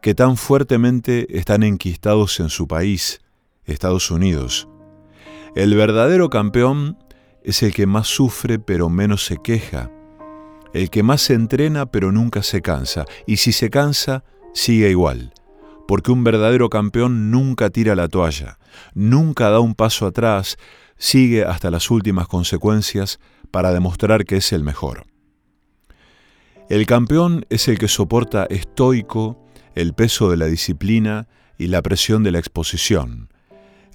que 0.00 0.14
tan 0.14 0.36
fuertemente 0.36 1.38
están 1.38 1.62
enquistados 1.62 2.38
en 2.38 2.50
su 2.50 2.68
país, 2.68 3.22
Estados 3.64 4.10
Unidos. 4.10 4.68
El 5.56 5.74
verdadero 5.74 6.28
campeón 6.28 6.98
es 7.42 7.62
el 7.62 7.72
que 7.72 7.86
más 7.86 8.06
sufre 8.06 8.58
pero 8.58 8.88
menos 8.88 9.24
se 9.24 9.38
queja, 9.38 9.90
el 10.72 10.90
que 10.90 11.02
más 11.02 11.22
se 11.22 11.34
entrena 11.34 11.86
pero 11.86 12.12
nunca 12.12 12.42
se 12.42 12.60
cansa, 12.60 13.06
y 13.26 13.38
si 13.38 13.52
se 13.52 13.70
cansa, 13.70 14.24
sigue 14.52 14.90
igual, 14.90 15.32
porque 15.88 16.12
un 16.12 16.24
verdadero 16.24 16.68
campeón 16.68 17.30
nunca 17.30 17.70
tira 17.70 17.94
la 17.94 18.08
toalla, 18.08 18.58
nunca 18.94 19.50
da 19.50 19.60
un 19.60 19.74
paso 19.74 20.06
atrás, 20.06 20.56
sigue 20.96 21.44
hasta 21.44 21.70
las 21.70 21.90
últimas 21.90 22.28
consecuencias 22.28 23.18
para 23.50 23.72
demostrar 23.72 24.24
que 24.24 24.36
es 24.36 24.52
el 24.52 24.64
mejor. 24.64 25.06
El 26.68 26.86
campeón 26.86 27.44
es 27.50 27.68
el 27.68 27.78
que 27.78 27.88
soporta 27.88 28.46
estoico 28.46 29.44
el 29.74 29.92
peso 29.92 30.30
de 30.30 30.36
la 30.36 30.46
disciplina 30.46 31.28
y 31.58 31.66
la 31.66 31.82
presión 31.82 32.22
de 32.22 32.32
la 32.32 32.38
exposición, 32.38 33.28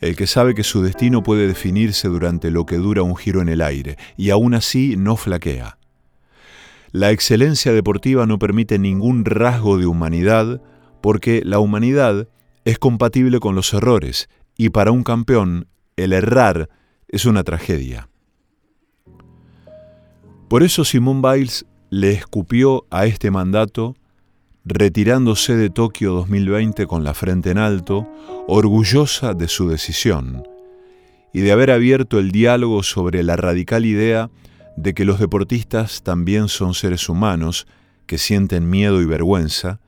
el 0.01 0.15
que 0.15 0.27
sabe 0.27 0.53
que 0.55 0.63
su 0.63 0.81
destino 0.81 1.23
puede 1.23 1.47
definirse 1.47 2.07
durante 2.07 2.51
lo 2.51 2.65
que 2.65 2.77
dura 2.77 3.01
un 3.01 3.15
giro 3.15 3.41
en 3.41 3.49
el 3.49 3.61
aire, 3.61 3.97
y 4.17 4.29
aún 4.29 4.53
así 4.53 4.95
no 4.97 5.17
flaquea. 5.17 5.77
La 6.91 7.11
excelencia 7.11 7.73
deportiva 7.73 8.25
no 8.25 8.39
permite 8.39 8.79
ningún 8.79 9.25
rasgo 9.25 9.77
de 9.77 9.85
humanidad, 9.85 10.61
porque 11.01 11.41
la 11.43 11.59
humanidad 11.59 12.27
es 12.65 12.79
compatible 12.79 13.39
con 13.39 13.55
los 13.55 13.73
errores, 13.73 14.29
y 14.59 14.71
para 14.71 14.91
un 14.91 15.03
campeón, 15.03 15.67
el 15.95 16.11
errar 16.11 16.67
es 17.07 17.23
una 17.23 17.45
tragedia. 17.45 18.09
Por 20.49 20.63
eso 20.63 20.83
Simón 20.83 21.21
Biles 21.21 21.65
le 21.89 22.11
escupió 22.11 22.85
a 22.89 23.05
este 23.05 23.31
mandato 23.31 23.95
retirándose 24.65 25.55
de 25.55 25.69
Tokio 25.69 26.11
2020 26.11 26.87
con 26.87 27.05
la 27.05 27.13
frente 27.13 27.51
en 27.51 27.57
alto, 27.57 28.05
orgullosa 28.49 29.33
de 29.33 29.47
su 29.47 29.69
decisión 29.69 30.43
y 31.31 31.39
de 31.39 31.53
haber 31.53 31.71
abierto 31.71 32.19
el 32.19 32.31
diálogo 32.31 32.83
sobre 32.83 33.23
la 33.23 33.37
radical 33.37 33.85
idea 33.85 34.29
de 34.75 34.93
que 34.93 35.05
los 35.05 35.19
deportistas 35.19 36.03
también 36.03 36.49
son 36.49 36.73
seres 36.73 37.07
humanos 37.07 37.65
que 38.07 38.17
sienten 38.17 38.69
miedo 38.69 39.01
y 39.01 39.05
vergüenza, 39.05 39.79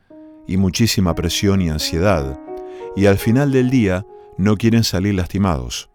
y 0.48 0.56
muchísima 0.56 1.14
presión 1.14 1.60
y 1.60 1.68
ansiedad, 1.68 2.40
y 2.96 3.04
al 3.04 3.18
final 3.18 3.52
del 3.52 3.68
día 3.68 4.06
no 4.38 4.56
quieren 4.56 4.84
salir 4.84 5.14
lastimados. 5.14 5.90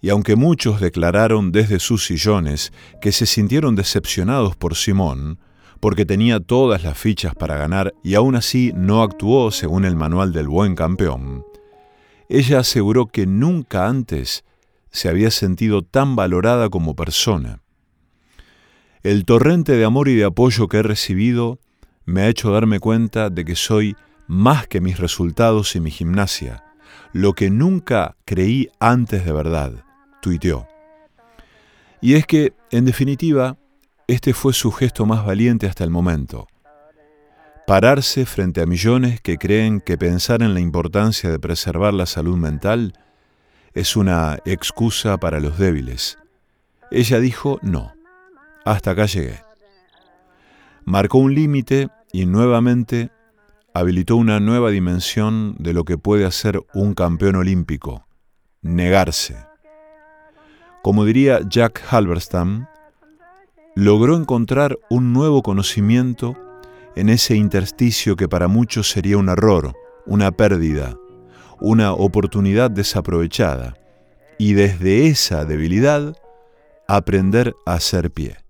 Y 0.00 0.10
aunque 0.10 0.36
muchos 0.36 0.80
declararon 0.80 1.50
desde 1.50 1.78
sus 1.78 2.04
sillones 2.04 2.72
que 3.00 3.12
se 3.12 3.26
sintieron 3.26 3.74
decepcionados 3.74 4.56
por 4.56 4.74
Simón, 4.74 5.38
porque 5.80 6.06
tenía 6.06 6.40
todas 6.40 6.82
las 6.82 6.96
fichas 6.96 7.34
para 7.34 7.56
ganar 7.56 7.94
y 8.02 8.14
aún 8.14 8.36
así 8.36 8.72
no 8.74 9.02
actuó 9.02 9.50
según 9.50 9.84
el 9.84 9.96
manual 9.96 10.32
del 10.32 10.48
buen 10.48 10.74
campeón, 10.74 11.44
ella 12.28 12.60
aseguró 12.60 13.06
que 13.06 13.26
nunca 13.26 13.86
antes 13.86 14.44
se 14.90 15.08
había 15.08 15.30
sentido 15.30 15.82
tan 15.82 16.16
valorada 16.16 16.70
como 16.70 16.94
persona. 16.94 17.62
El 19.02 19.24
torrente 19.24 19.72
de 19.72 19.84
amor 19.84 20.08
y 20.08 20.14
de 20.14 20.24
apoyo 20.24 20.68
que 20.68 20.78
he 20.78 20.82
recibido 20.82 21.58
me 22.06 22.22
ha 22.22 22.28
hecho 22.28 22.50
darme 22.52 22.80
cuenta 22.80 23.28
de 23.28 23.44
que 23.44 23.56
soy 23.56 23.96
más 24.26 24.66
que 24.66 24.80
mis 24.80 24.98
resultados 24.98 25.76
y 25.76 25.80
mi 25.80 25.90
gimnasia, 25.90 26.63
lo 27.14 27.32
que 27.32 27.48
nunca 27.48 28.16
creí 28.24 28.68
antes 28.80 29.24
de 29.24 29.32
verdad, 29.32 29.72
tuiteó. 30.20 30.66
Y 32.00 32.14
es 32.14 32.26
que, 32.26 32.52
en 32.72 32.84
definitiva, 32.84 33.56
este 34.08 34.34
fue 34.34 34.52
su 34.52 34.72
gesto 34.72 35.06
más 35.06 35.24
valiente 35.24 35.68
hasta 35.68 35.84
el 35.84 35.90
momento. 35.90 36.48
Pararse 37.68 38.26
frente 38.26 38.60
a 38.60 38.66
millones 38.66 39.20
que 39.20 39.38
creen 39.38 39.80
que 39.80 39.96
pensar 39.96 40.42
en 40.42 40.54
la 40.54 40.60
importancia 40.60 41.30
de 41.30 41.38
preservar 41.38 41.94
la 41.94 42.06
salud 42.06 42.36
mental 42.36 42.98
es 43.74 43.94
una 43.94 44.38
excusa 44.44 45.16
para 45.16 45.38
los 45.38 45.56
débiles. 45.56 46.18
Ella 46.90 47.20
dijo 47.20 47.60
no. 47.62 47.94
Hasta 48.64 48.90
acá 48.90 49.06
llegué. 49.06 49.40
Marcó 50.84 51.18
un 51.18 51.34
límite 51.34 51.88
y 52.12 52.26
nuevamente 52.26 53.10
habilitó 53.74 54.14
una 54.14 54.38
nueva 54.38 54.70
dimensión 54.70 55.56
de 55.58 55.72
lo 55.72 55.84
que 55.84 55.98
puede 55.98 56.24
hacer 56.24 56.62
un 56.74 56.94
campeón 56.94 57.34
olímpico, 57.34 58.06
negarse. 58.62 59.36
Como 60.82 61.04
diría 61.04 61.40
Jack 61.48 61.82
Halberstam, 61.90 62.68
logró 63.74 64.16
encontrar 64.16 64.78
un 64.90 65.12
nuevo 65.12 65.42
conocimiento 65.42 66.36
en 66.94 67.08
ese 67.08 67.34
intersticio 67.34 68.14
que 68.14 68.28
para 68.28 68.46
muchos 68.46 68.88
sería 68.88 69.18
un 69.18 69.28
error, 69.28 69.74
una 70.06 70.30
pérdida, 70.30 70.96
una 71.60 71.94
oportunidad 71.94 72.70
desaprovechada, 72.70 73.74
y 74.38 74.52
desde 74.52 75.08
esa 75.08 75.44
debilidad 75.44 76.16
aprender 76.86 77.56
a 77.66 77.74
hacer 77.74 78.12
pie. 78.12 78.43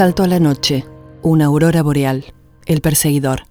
Salto 0.00 0.22
a 0.22 0.26
la 0.26 0.40
noche, 0.40 0.86
una 1.20 1.44
aurora 1.44 1.82
boreal, 1.82 2.24
el 2.64 2.80
perseguidor. 2.80 3.49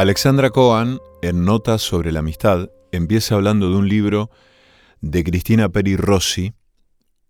Alexandra 0.00 0.48
Cohen, 0.48 0.98
en 1.20 1.44
Notas 1.44 1.82
sobre 1.82 2.10
la 2.10 2.20
Amistad, 2.20 2.70
empieza 2.90 3.34
hablando 3.34 3.68
de 3.68 3.76
un 3.76 3.86
libro 3.86 4.30
de 5.02 5.22
Cristina 5.22 5.68
Peri 5.68 5.94
Rossi 5.96 6.54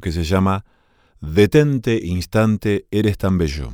que 0.01 0.13
se 0.13 0.23
llama 0.23 0.65
Detente, 1.21 1.99
instante, 2.01 2.87
eres 2.93 3.19
tan 3.19 3.39
bello. 3.39 3.73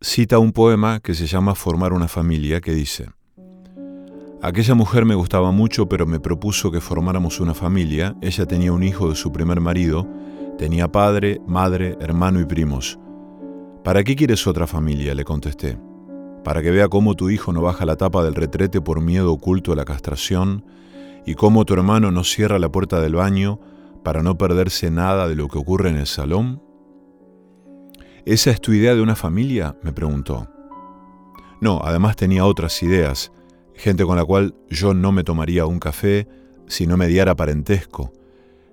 Cita 0.00 0.38
un 0.38 0.52
poema 0.52 1.00
que 1.00 1.12
se 1.12 1.26
llama 1.26 1.54
Formar 1.54 1.92
una 1.92 2.08
familia, 2.08 2.62
que 2.62 2.72
dice, 2.72 3.10
Aquella 4.40 4.74
mujer 4.74 5.04
me 5.04 5.14
gustaba 5.14 5.50
mucho, 5.50 5.86
pero 5.86 6.06
me 6.06 6.20
propuso 6.20 6.70
que 6.70 6.80
formáramos 6.80 7.40
una 7.40 7.52
familia. 7.52 8.16
Ella 8.22 8.46
tenía 8.46 8.72
un 8.72 8.82
hijo 8.82 9.10
de 9.10 9.16
su 9.16 9.30
primer 9.32 9.60
marido, 9.60 10.08
tenía 10.56 10.88
padre, 10.88 11.42
madre, 11.46 11.94
hermano 12.00 12.40
y 12.40 12.46
primos. 12.46 12.98
¿Para 13.84 14.02
qué 14.02 14.16
quieres 14.16 14.46
otra 14.46 14.66
familia? 14.66 15.14
le 15.14 15.24
contesté. 15.24 15.87
Para 16.48 16.62
que 16.62 16.70
vea 16.70 16.88
cómo 16.88 17.14
tu 17.14 17.28
hijo 17.28 17.52
no 17.52 17.60
baja 17.60 17.84
la 17.84 17.96
tapa 17.96 18.24
del 18.24 18.34
retrete 18.34 18.80
por 18.80 19.02
miedo 19.02 19.34
oculto 19.34 19.74
a 19.74 19.76
la 19.76 19.84
castración 19.84 20.64
y 21.26 21.34
cómo 21.34 21.66
tu 21.66 21.74
hermano 21.74 22.10
no 22.10 22.24
cierra 22.24 22.58
la 22.58 22.72
puerta 22.72 23.02
del 23.02 23.16
baño 23.16 23.60
para 24.02 24.22
no 24.22 24.38
perderse 24.38 24.90
nada 24.90 25.28
de 25.28 25.34
lo 25.34 25.48
que 25.48 25.58
ocurre 25.58 25.90
en 25.90 25.98
el 25.98 26.06
salón? 26.06 26.62
¿Esa 28.24 28.50
es 28.50 28.62
tu 28.62 28.72
idea 28.72 28.94
de 28.94 29.02
una 29.02 29.14
familia? 29.14 29.76
me 29.82 29.92
preguntó. 29.92 30.48
No, 31.60 31.82
además 31.84 32.16
tenía 32.16 32.46
otras 32.46 32.82
ideas, 32.82 33.30
gente 33.74 34.06
con 34.06 34.16
la 34.16 34.24
cual 34.24 34.54
yo 34.70 34.94
no 34.94 35.12
me 35.12 35.24
tomaría 35.24 35.66
un 35.66 35.78
café 35.78 36.28
si 36.66 36.86
no 36.86 36.96
me 36.96 37.08
diera 37.08 37.36
parentesco, 37.36 38.10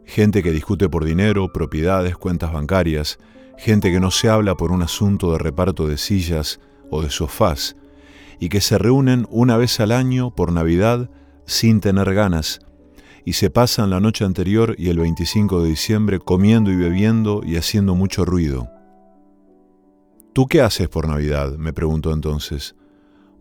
gente 0.05 0.41
que 0.41 0.53
discute 0.53 0.87
por 0.87 1.03
dinero, 1.03 1.51
propiedades, 1.51 2.15
cuentas 2.15 2.53
bancarias, 2.53 3.19
gente 3.57 3.91
que 3.91 3.99
no 3.99 4.11
se 4.11 4.29
habla 4.29 4.55
por 4.55 4.71
un 4.71 4.81
asunto 4.81 5.33
de 5.33 5.39
reparto 5.39 5.89
de 5.89 5.97
sillas 5.97 6.61
o 6.89 7.01
de 7.01 7.09
sofás, 7.09 7.75
y 8.39 8.49
que 8.49 8.61
se 8.61 8.77
reúnen 8.77 9.27
una 9.29 9.57
vez 9.57 9.79
al 9.79 9.91
año 9.91 10.33
por 10.33 10.51
Navidad 10.51 11.09
sin 11.45 11.79
tener 11.79 12.13
ganas, 12.13 12.59
y 13.23 13.33
se 13.33 13.49
pasan 13.49 13.89
la 13.89 13.99
noche 13.99 14.23
anterior 14.23 14.75
y 14.77 14.89
el 14.89 14.99
25 14.99 15.63
de 15.63 15.69
diciembre 15.69 16.19
comiendo 16.19 16.71
y 16.71 16.75
bebiendo 16.75 17.41
y 17.43 17.57
haciendo 17.57 17.95
mucho 17.95 18.23
ruido. 18.23 18.69
¿Tú 20.33 20.47
qué 20.47 20.61
haces 20.61 20.89
por 20.89 21.07
Navidad? 21.07 21.55
me 21.57 21.73
preguntó 21.73 22.11
entonces. 22.11 22.75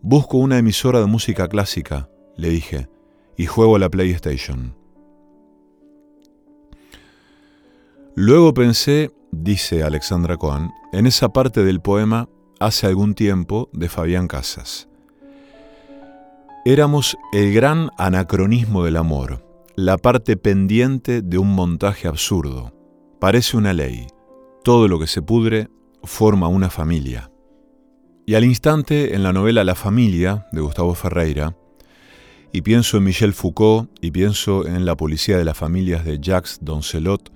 Busco 0.01 0.37
una 0.37 0.57
emisora 0.57 0.99
de 0.99 1.05
música 1.05 1.47
clásica, 1.47 2.09
le 2.37 2.49
dije, 2.49 2.87
y 3.37 3.45
juego 3.45 3.75
a 3.75 3.79
la 3.79 3.89
PlayStation. 3.89 4.75
Luego 8.15 8.53
pensé, 8.53 9.11
dice 9.31 9.83
Alexandra 9.83 10.37
Cohen, 10.37 10.71
en 10.93 11.05
esa 11.05 11.29
parte 11.29 11.65
del 11.65 11.81
poema 11.81 12.29
Hace 12.59 12.87
algún 12.87 13.15
tiempo 13.15 13.69
de 13.73 13.89
Fabián 13.89 14.29
Casas. 14.29 14.87
Éramos 16.63 17.17
el 17.33 17.53
gran 17.53 17.89
anacronismo 17.97 18.85
del 18.85 18.95
amor, 18.95 19.45
la 19.75 19.97
parte 19.97 20.37
pendiente 20.37 21.21
de 21.21 21.37
un 21.37 21.53
montaje 21.53 22.07
absurdo. 22.07 22.73
Parece 23.19 23.57
una 23.57 23.73
ley. 23.73 24.07
Todo 24.63 24.87
lo 24.87 24.99
que 24.99 25.07
se 25.07 25.21
pudre 25.21 25.67
forma 26.03 26.47
una 26.47 26.69
familia. 26.69 27.29
Y 28.25 28.35
al 28.35 28.45
instante, 28.45 29.15
en 29.15 29.23
la 29.23 29.33
novela 29.33 29.65
La 29.65 29.75
familia, 29.75 30.47
de 30.53 30.61
Gustavo 30.61 30.95
Ferreira, 30.95 31.57
y 32.53 32.61
pienso 32.61 32.95
en 32.95 33.03
Michel 33.03 33.33
Foucault, 33.33 33.89
y 33.99 34.11
pienso 34.11 34.65
en 34.65 34.85
La 34.85 34.95
policía 34.95 35.37
de 35.37 35.43
las 35.43 35.57
familias 35.57 36.05
de 36.05 36.19
Jacques 36.21 36.59
Doncelot, 36.61 37.34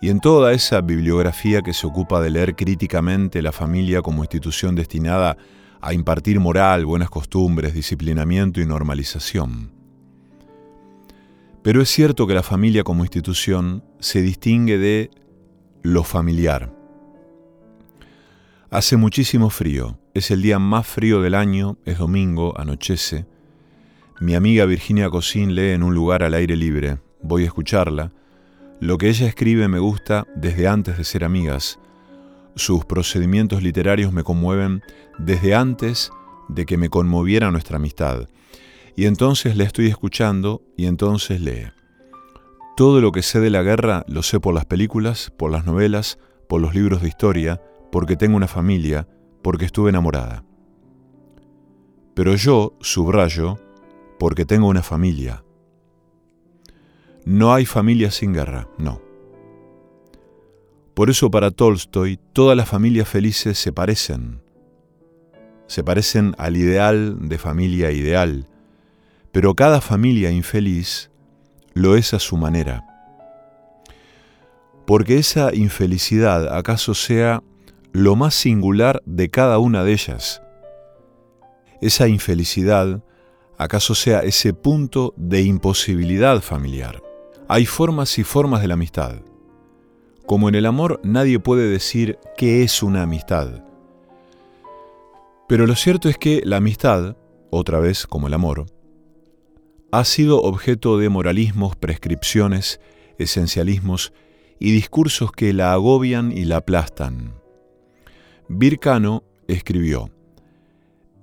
y 0.00 0.10
en 0.10 0.20
toda 0.20 0.52
esa 0.52 0.80
bibliografía 0.80 1.62
que 1.62 1.72
se 1.72 1.86
ocupa 1.86 2.20
de 2.20 2.30
leer 2.30 2.54
críticamente 2.54 3.42
la 3.42 3.52
familia 3.52 4.00
como 4.02 4.22
institución 4.22 4.74
destinada 4.74 5.36
a 5.80 5.92
impartir 5.92 6.40
moral, 6.40 6.86
buenas 6.86 7.10
costumbres, 7.10 7.74
disciplinamiento 7.74 8.60
y 8.60 8.66
normalización. 8.66 9.72
Pero 11.62 11.82
es 11.82 11.88
cierto 11.88 12.26
que 12.26 12.34
la 12.34 12.42
familia 12.42 12.84
como 12.84 13.04
institución 13.04 13.84
se 13.98 14.22
distingue 14.22 14.78
de 14.78 15.10
lo 15.82 16.04
familiar. 16.04 16.72
Hace 18.70 18.96
muchísimo 18.96 19.50
frío, 19.50 19.98
es 20.14 20.30
el 20.30 20.42
día 20.42 20.58
más 20.58 20.86
frío 20.86 21.22
del 21.22 21.34
año, 21.34 21.78
es 21.84 21.98
domingo, 21.98 22.58
anochece. 22.58 23.26
Mi 24.20 24.34
amiga 24.34 24.64
Virginia 24.66 25.10
Cosín 25.10 25.54
lee 25.54 25.70
en 25.70 25.82
un 25.82 25.94
lugar 25.94 26.22
al 26.22 26.34
aire 26.34 26.54
libre, 26.54 26.98
voy 27.22 27.42
a 27.42 27.46
escucharla. 27.46 28.12
Lo 28.80 28.96
que 28.96 29.08
ella 29.08 29.26
escribe 29.26 29.66
me 29.66 29.80
gusta 29.80 30.26
desde 30.36 30.68
antes 30.68 30.96
de 30.98 31.04
ser 31.04 31.24
amigas. 31.24 31.80
Sus 32.54 32.84
procedimientos 32.84 33.60
literarios 33.60 34.12
me 34.12 34.22
conmueven 34.22 34.82
desde 35.18 35.56
antes 35.56 36.12
de 36.48 36.64
que 36.64 36.76
me 36.76 36.88
conmoviera 36.88 37.50
nuestra 37.50 37.78
amistad. 37.78 38.28
Y 38.94 39.06
entonces 39.06 39.56
le 39.56 39.64
estoy 39.64 39.88
escuchando 39.88 40.62
y 40.76 40.86
entonces 40.86 41.40
lee. 41.40 41.72
Todo 42.76 43.00
lo 43.00 43.10
que 43.10 43.22
sé 43.22 43.40
de 43.40 43.50
la 43.50 43.62
guerra 43.62 44.04
lo 44.06 44.22
sé 44.22 44.38
por 44.38 44.54
las 44.54 44.64
películas, 44.64 45.32
por 45.36 45.50
las 45.50 45.64
novelas, 45.64 46.18
por 46.48 46.60
los 46.60 46.74
libros 46.74 47.02
de 47.02 47.08
historia, 47.08 47.60
porque 47.90 48.16
tengo 48.16 48.36
una 48.36 48.46
familia, 48.46 49.08
porque 49.42 49.64
estuve 49.64 49.90
enamorada. 49.90 50.44
Pero 52.14 52.36
yo 52.36 52.76
subrayo 52.80 53.58
porque 54.20 54.44
tengo 54.44 54.68
una 54.68 54.82
familia. 54.82 55.42
No 57.24 57.54
hay 57.54 57.66
familia 57.66 58.10
sin 58.10 58.32
guerra, 58.32 58.68
no. 58.78 59.00
Por 60.94 61.10
eso 61.10 61.30
para 61.30 61.52
Tolstoy 61.52 62.18
todas 62.32 62.56
las 62.56 62.68
familias 62.68 63.08
felices 63.08 63.56
se 63.56 63.72
parecen. 63.72 64.40
Se 65.68 65.84
parecen 65.84 66.34
al 66.38 66.56
ideal 66.56 67.28
de 67.28 67.38
familia 67.38 67.92
ideal, 67.92 68.46
pero 69.30 69.54
cada 69.54 69.80
familia 69.80 70.30
infeliz 70.30 71.10
lo 71.74 71.96
es 71.96 72.14
a 72.14 72.18
su 72.18 72.36
manera. 72.36 72.84
Porque 74.86 75.18
esa 75.18 75.54
infelicidad 75.54 76.56
acaso 76.56 76.94
sea 76.94 77.44
lo 77.92 78.16
más 78.16 78.34
singular 78.34 79.00
de 79.04 79.28
cada 79.28 79.58
una 79.58 79.84
de 79.84 79.92
ellas. 79.92 80.42
Esa 81.80 82.08
infelicidad 82.08 83.04
acaso 83.56 83.94
sea 83.94 84.20
ese 84.20 84.52
punto 84.52 85.14
de 85.16 85.42
imposibilidad 85.42 86.40
familiar. 86.40 87.02
Hay 87.50 87.64
formas 87.64 88.18
y 88.18 88.24
formas 88.24 88.60
de 88.60 88.68
la 88.68 88.74
amistad. 88.74 89.22
Como 90.26 90.50
en 90.50 90.54
el 90.54 90.66
amor 90.66 91.00
nadie 91.02 91.40
puede 91.40 91.70
decir 91.70 92.18
qué 92.36 92.62
es 92.62 92.82
una 92.82 93.04
amistad. 93.04 93.64
Pero 95.48 95.66
lo 95.66 95.74
cierto 95.74 96.10
es 96.10 96.18
que 96.18 96.42
la 96.44 96.58
amistad, 96.58 97.16
otra 97.48 97.78
vez 97.78 98.06
como 98.06 98.26
el 98.26 98.34
amor, 98.34 98.66
ha 99.90 100.04
sido 100.04 100.42
objeto 100.42 100.98
de 100.98 101.08
moralismos, 101.08 101.74
prescripciones, 101.74 102.80
esencialismos 103.16 104.12
y 104.58 104.72
discursos 104.72 105.32
que 105.32 105.54
la 105.54 105.72
agobian 105.72 106.36
y 106.36 106.44
la 106.44 106.58
aplastan. 106.58 107.32
Vircano 108.48 109.24
escribió, 109.46 110.10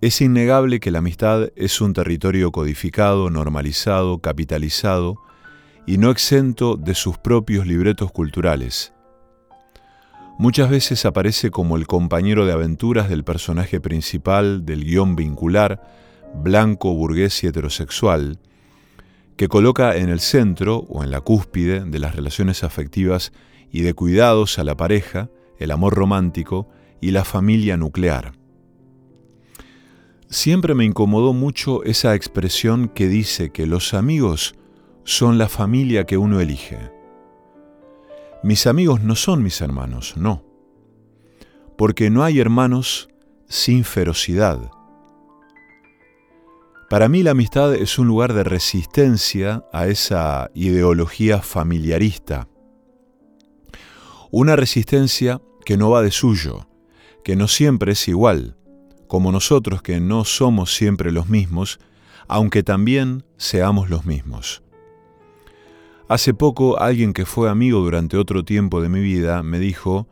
Es 0.02 0.22
innegable 0.22 0.80
que 0.80 0.90
la 0.90 1.00
amistad 1.00 1.50
es 1.56 1.82
un 1.82 1.94
territorio 1.94 2.52
codificado, 2.52 3.30
normalizado, 3.30 4.18
capitalizado 4.18 5.20
y 5.86 5.98
no 5.98 6.10
exento 6.10 6.78
de 6.78 6.96
sus 6.96 7.18
propios 7.18 7.68
libretos 7.68 8.12
culturales. 8.12 8.94
Muchas 10.38 10.70
veces 10.70 11.06
aparece 11.06 11.50
como 11.50 11.78
el 11.78 11.88
compañero 11.88 12.46
de 12.46 12.52
aventuras 12.52 13.08
del 13.08 13.24
personaje 13.24 13.80
principal 13.80 14.66
del 14.66 14.84
guion 14.84 15.16
vincular, 15.16 15.82
blanco, 16.34 16.94
burgués 16.94 17.44
y 17.44 17.48
heterosexual, 17.48 18.40
que 19.38 19.48
coloca 19.48 19.96
en 19.96 20.10
el 20.10 20.20
centro 20.20 20.80
o 20.90 21.04
en 21.04 21.12
la 21.12 21.22
cúspide 21.22 21.86
de 21.86 22.00
las 22.00 22.16
relaciones 22.16 22.64
afectivas 22.64 23.32
y 23.72 23.82
de 23.82 23.94
cuidados 23.94 24.60
a 24.60 24.64
la 24.64 24.76
pareja, 24.76 25.30
el 25.58 25.72
amor 25.72 25.94
romántico 25.94 26.68
y 27.00 27.12
la 27.12 27.24
familia 27.24 27.78
nuclear. 27.78 28.34
Siempre 30.30 30.74
me 30.74 30.86
incomodó 30.86 31.34
mucho 31.34 31.84
esa 31.84 32.16
expresión 32.16 32.90
que 32.90 33.08
dice 33.08 33.52
que 33.52 33.68
los 33.68 33.94
amigos 33.94 34.56
son 35.06 35.38
la 35.38 35.48
familia 35.48 36.06
que 36.06 36.18
uno 36.18 36.42
elige. 36.42 36.92
Mis 38.44 38.68
amigos 38.68 39.02
no 39.02 39.16
son 39.16 39.42
mis 39.42 39.62
hermanos, 39.62 40.18
no. 40.18 40.44
Porque 41.78 42.10
no 42.10 42.24
hay 42.24 42.40
hermanos 42.40 43.08
sin 43.48 43.86
ferocidad, 43.86 44.70
para 46.90 47.10
mí 47.10 47.24
la 47.24 47.32
amistad 47.32 47.74
es 47.74 47.98
un 47.98 48.08
lugar 48.08 48.34
de 48.34 48.44
resistencia 48.44 49.66
a 49.74 49.88
esa 49.88 50.52
ideología 50.54 51.42
familiarista. 51.42 52.48
Una 54.30 54.56
resistencia 54.56 55.42
que 55.66 55.78
no 55.78 55.90
va 55.90 56.04
de 56.04 56.12
suyo, 56.12 56.68
que 57.24 57.36
no 57.36 57.48
siempre 57.48 57.94
es 57.94 58.08
igual, 58.08 58.56
como 59.08 59.32
nosotros 59.32 59.82
que 59.82 60.00
no 60.00 60.26
somos 60.26 60.76
siempre 60.76 61.12
los 61.12 61.28
mismos, 61.28 61.80
aunque 62.28 62.62
también 62.62 63.26
seamos 63.36 63.90
los 63.90 64.06
mismos. 64.06 64.62
Hace 66.08 66.34
poco 66.34 66.80
alguien 66.80 67.14
que 67.14 67.26
fue 67.26 67.50
amigo 67.50 67.80
durante 67.80 68.18
otro 68.18 68.46
tiempo 68.46 68.82
de 68.82 68.90
mi 68.90 69.02
vida 69.02 69.42
me 69.44 69.60
dijo, 69.60 70.08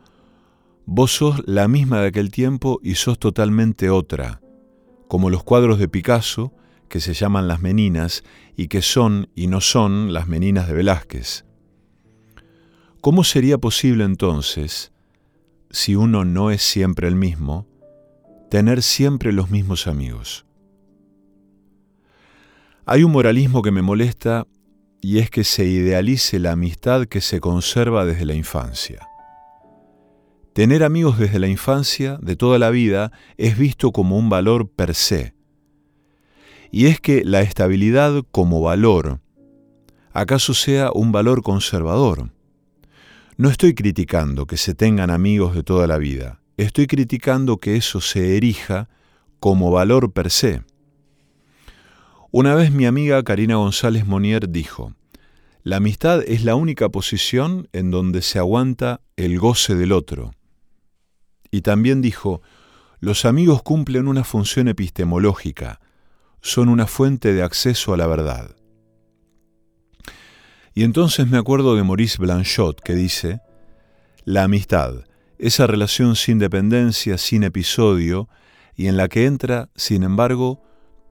Vos 0.86 1.12
sos 1.12 1.42
la 1.46 1.68
misma 1.68 2.00
de 2.00 2.08
aquel 2.08 2.30
tiempo 2.30 2.80
y 2.82 2.96
sos 2.96 3.18
totalmente 3.18 3.90
otra 3.90 4.40
como 5.08 5.30
los 5.30 5.44
cuadros 5.44 5.78
de 5.78 5.86
Picasso, 5.86 6.52
que 6.88 7.00
se 7.00 7.14
llaman 7.14 7.46
Las 7.46 7.60
Meninas 7.60 8.24
y 8.56 8.66
que 8.66 8.82
son 8.82 9.28
y 9.36 9.46
no 9.46 9.60
son 9.60 10.12
las 10.12 10.26
Meninas 10.26 10.66
de 10.66 10.74
Velázquez. 10.74 11.44
¿Cómo 13.00 13.22
sería 13.22 13.58
posible 13.58 14.02
entonces, 14.02 14.92
si 15.70 15.94
uno 15.94 16.24
no 16.24 16.50
es 16.50 16.62
siempre 16.62 17.06
el 17.06 17.14
mismo, 17.14 17.68
tener 18.50 18.82
siempre 18.82 19.32
los 19.32 19.50
mismos 19.50 19.86
amigos? 19.86 20.46
Hay 22.86 23.04
un 23.04 23.12
moralismo 23.12 23.62
que 23.62 23.70
me 23.70 23.82
molesta 23.82 24.48
y 25.04 25.18
es 25.18 25.28
que 25.28 25.44
se 25.44 25.66
idealice 25.66 26.38
la 26.38 26.52
amistad 26.52 27.04
que 27.04 27.20
se 27.20 27.38
conserva 27.38 28.06
desde 28.06 28.24
la 28.24 28.32
infancia. 28.32 29.06
Tener 30.54 30.82
amigos 30.82 31.18
desde 31.18 31.38
la 31.38 31.46
infancia, 31.46 32.16
de 32.22 32.36
toda 32.36 32.58
la 32.58 32.70
vida, 32.70 33.12
es 33.36 33.58
visto 33.58 33.92
como 33.92 34.16
un 34.16 34.30
valor 34.30 34.66
per 34.70 34.94
se. 34.94 35.34
Y 36.70 36.86
es 36.86 37.00
que 37.00 37.22
la 37.22 37.42
estabilidad 37.42 38.22
como 38.30 38.62
valor, 38.62 39.20
¿acaso 40.14 40.54
sea 40.54 40.90
un 40.90 41.12
valor 41.12 41.42
conservador? 41.42 42.30
No 43.36 43.50
estoy 43.50 43.74
criticando 43.74 44.46
que 44.46 44.56
se 44.56 44.74
tengan 44.74 45.10
amigos 45.10 45.54
de 45.54 45.62
toda 45.62 45.86
la 45.86 45.98
vida, 45.98 46.40
estoy 46.56 46.86
criticando 46.86 47.58
que 47.58 47.76
eso 47.76 48.00
se 48.00 48.38
erija 48.38 48.88
como 49.38 49.70
valor 49.70 50.14
per 50.14 50.30
se. 50.30 50.62
Una 52.36 52.56
vez 52.56 52.72
mi 52.72 52.84
amiga 52.84 53.22
Karina 53.22 53.54
González 53.54 54.06
Monier 54.06 54.48
dijo, 54.48 54.92
la 55.62 55.76
amistad 55.76 56.20
es 56.26 56.42
la 56.42 56.56
única 56.56 56.88
posición 56.88 57.68
en 57.72 57.92
donde 57.92 58.22
se 58.22 58.40
aguanta 58.40 59.02
el 59.14 59.38
goce 59.38 59.76
del 59.76 59.92
otro. 59.92 60.32
Y 61.52 61.60
también 61.60 62.02
dijo, 62.02 62.42
los 62.98 63.24
amigos 63.24 63.62
cumplen 63.62 64.08
una 64.08 64.24
función 64.24 64.66
epistemológica, 64.66 65.78
son 66.40 66.70
una 66.70 66.88
fuente 66.88 67.32
de 67.32 67.44
acceso 67.44 67.94
a 67.94 67.96
la 67.96 68.08
verdad. 68.08 68.56
Y 70.74 70.82
entonces 70.82 71.28
me 71.28 71.38
acuerdo 71.38 71.76
de 71.76 71.84
Maurice 71.84 72.18
Blanchot 72.18 72.80
que 72.80 72.96
dice, 72.96 73.42
la 74.24 74.42
amistad, 74.42 75.04
esa 75.38 75.68
relación 75.68 76.16
sin 76.16 76.40
dependencia, 76.40 77.16
sin 77.16 77.44
episodio, 77.44 78.28
y 78.74 78.88
en 78.88 78.96
la 78.96 79.06
que 79.06 79.24
entra, 79.26 79.68
sin 79.76 80.02
embargo, 80.02 80.64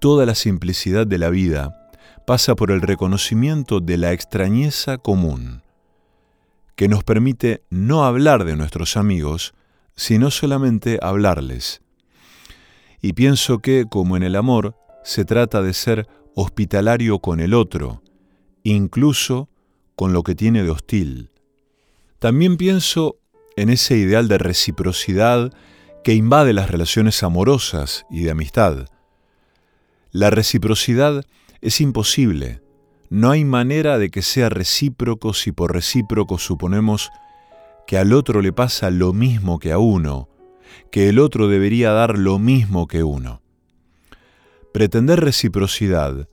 toda 0.04 0.26
la 0.26 0.36
simplicidad 0.36 1.08
de 1.08 1.18
la 1.18 1.30
vida, 1.30 1.90
pasa 2.28 2.56
por 2.56 2.72
el 2.72 2.82
reconocimiento 2.82 3.80
de 3.80 3.96
la 3.96 4.12
extrañeza 4.12 4.98
común, 4.98 5.62
que 6.76 6.90
nos 6.90 7.06
permite 7.06 7.64
no 7.70 8.04
hablar 8.04 8.44
de 8.44 8.58
nuestros 8.58 8.98
amigos, 8.98 9.54
sino 9.96 10.30
solamente 10.30 11.00
hablarles. 11.02 11.82
Y 13.02 13.14
pienso 13.14 13.60
que, 13.60 13.86
como 13.90 14.18
en 14.18 14.24
el 14.24 14.36
amor, 14.36 14.76
se 15.06 15.24
trata 15.24 15.62
de 15.62 15.74
ser 15.74 16.10
hospitalario 16.36 17.20
con 17.20 17.40
el 17.40 17.54
otro, 17.54 18.04
incluso 18.64 19.48
con 19.96 20.12
lo 20.12 20.24
que 20.24 20.36
tiene 20.36 20.64
de 20.64 20.70
hostil. 20.72 21.32
También 22.20 22.58
pienso 22.58 23.20
en 23.56 23.70
ese 23.70 23.96
ideal 23.96 24.28
de 24.28 24.38
reciprocidad 24.38 25.54
que 26.04 26.14
invade 26.14 26.52
las 26.52 26.70
relaciones 26.70 27.24
amorosas 27.24 28.06
y 28.10 28.24
de 28.24 28.32
amistad. 28.32 28.88
La 30.14 30.30
reciprocidad 30.30 31.26
es 31.62 31.82
imposible. 31.82 32.62
No 33.10 33.32
hay 33.32 33.46
manera 33.46 33.98
de 33.98 34.12
que 34.12 34.22
sea 34.22 34.48
recíproco 34.48 35.34
si 35.34 35.52
por 35.52 35.74
recíproco 35.74 36.38
suponemos 36.38 37.10
que 37.88 37.98
al 37.98 38.14
otro 38.14 38.44
le 38.44 38.54
pasa 38.54 38.92
lo 38.92 39.12
mismo 39.12 39.58
que 39.58 39.72
a 39.72 39.80
uno, 39.80 40.30
que 40.92 41.10
el 41.10 41.18
otro 41.18 41.48
debería 41.48 41.94
dar 41.94 42.20
lo 42.20 42.38
mismo 42.38 42.86
que 42.86 43.04
uno. 43.04 43.42
Pretender 44.72 45.20
reciprocidad 45.20 46.30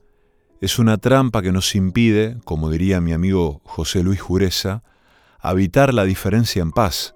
es 0.61 0.77
una 0.77 0.99
trampa 0.99 1.41
que 1.41 1.51
nos 1.51 1.73
impide, 1.73 2.37
como 2.43 2.69
diría 2.69 3.01
mi 3.01 3.13
amigo 3.13 3.61
José 3.63 4.03
Luis 4.03 4.21
Jureza, 4.21 4.83
habitar 5.39 5.91
la 5.91 6.03
diferencia 6.03 6.61
en 6.61 6.71
paz. 6.71 7.15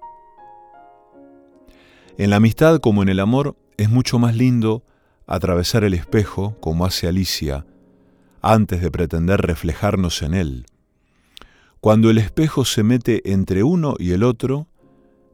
En 2.18 2.30
la 2.30 2.36
amistad 2.36 2.80
como 2.80 3.04
en 3.04 3.08
el 3.08 3.20
amor 3.20 3.54
es 3.76 3.88
mucho 3.88 4.18
más 4.18 4.34
lindo 4.34 4.82
atravesar 5.26 5.84
el 5.84 5.94
espejo, 5.94 6.56
como 6.60 6.84
hace 6.84 7.08
Alicia, 7.08 7.66
antes 8.42 8.80
de 8.80 8.90
pretender 8.90 9.40
reflejarnos 9.40 10.22
en 10.22 10.34
él. 10.34 10.66
Cuando 11.80 12.10
el 12.10 12.18
espejo 12.18 12.64
se 12.64 12.82
mete 12.82 13.32
entre 13.32 13.62
uno 13.62 13.94
y 13.98 14.12
el 14.12 14.22
otro, 14.22 14.68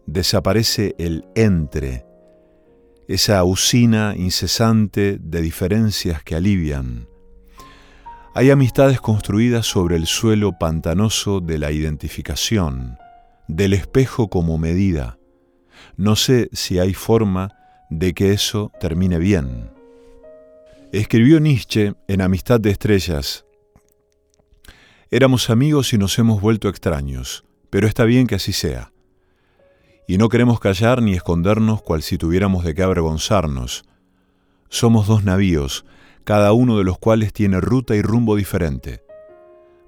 desaparece 0.06 0.94
el 0.98 1.24
entre, 1.34 2.04
esa 3.08 3.42
usina 3.44 4.14
incesante 4.16 5.18
de 5.20 5.42
diferencias 5.42 6.22
que 6.22 6.34
alivian. 6.34 7.06
Hay 8.34 8.50
amistades 8.50 9.00
construidas 9.00 9.66
sobre 9.66 9.96
el 9.96 10.06
suelo 10.06 10.58
pantanoso 10.58 11.40
de 11.40 11.58
la 11.58 11.70
identificación, 11.70 12.96
del 13.48 13.74
espejo 13.74 14.28
como 14.28 14.56
medida. 14.56 15.18
No 15.96 16.16
sé 16.16 16.48
si 16.52 16.78
hay 16.78 16.94
forma 16.94 17.54
de 17.90 18.14
que 18.14 18.32
eso 18.32 18.72
termine 18.80 19.18
bien. 19.18 19.81
Escribió 20.92 21.40
Nietzsche 21.40 21.94
en 22.06 22.20
Amistad 22.20 22.60
de 22.60 22.68
Estrellas, 22.68 23.46
Éramos 25.10 25.48
amigos 25.48 25.94
y 25.94 25.98
nos 25.98 26.18
hemos 26.18 26.42
vuelto 26.42 26.68
extraños, 26.68 27.44
pero 27.70 27.88
está 27.88 28.04
bien 28.04 28.26
que 28.26 28.34
así 28.34 28.52
sea. 28.52 28.92
Y 30.06 30.18
no 30.18 30.28
queremos 30.28 30.60
callar 30.60 31.00
ni 31.00 31.14
escondernos 31.14 31.80
cual 31.80 32.02
si 32.02 32.18
tuviéramos 32.18 32.62
de 32.62 32.74
qué 32.74 32.82
avergonzarnos. 32.82 33.86
Somos 34.68 35.06
dos 35.06 35.24
navíos, 35.24 35.86
cada 36.24 36.52
uno 36.52 36.76
de 36.76 36.84
los 36.84 36.98
cuales 36.98 37.32
tiene 37.32 37.58
ruta 37.62 37.96
y 37.96 38.02
rumbo 38.02 38.36
diferente. 38.36 39.02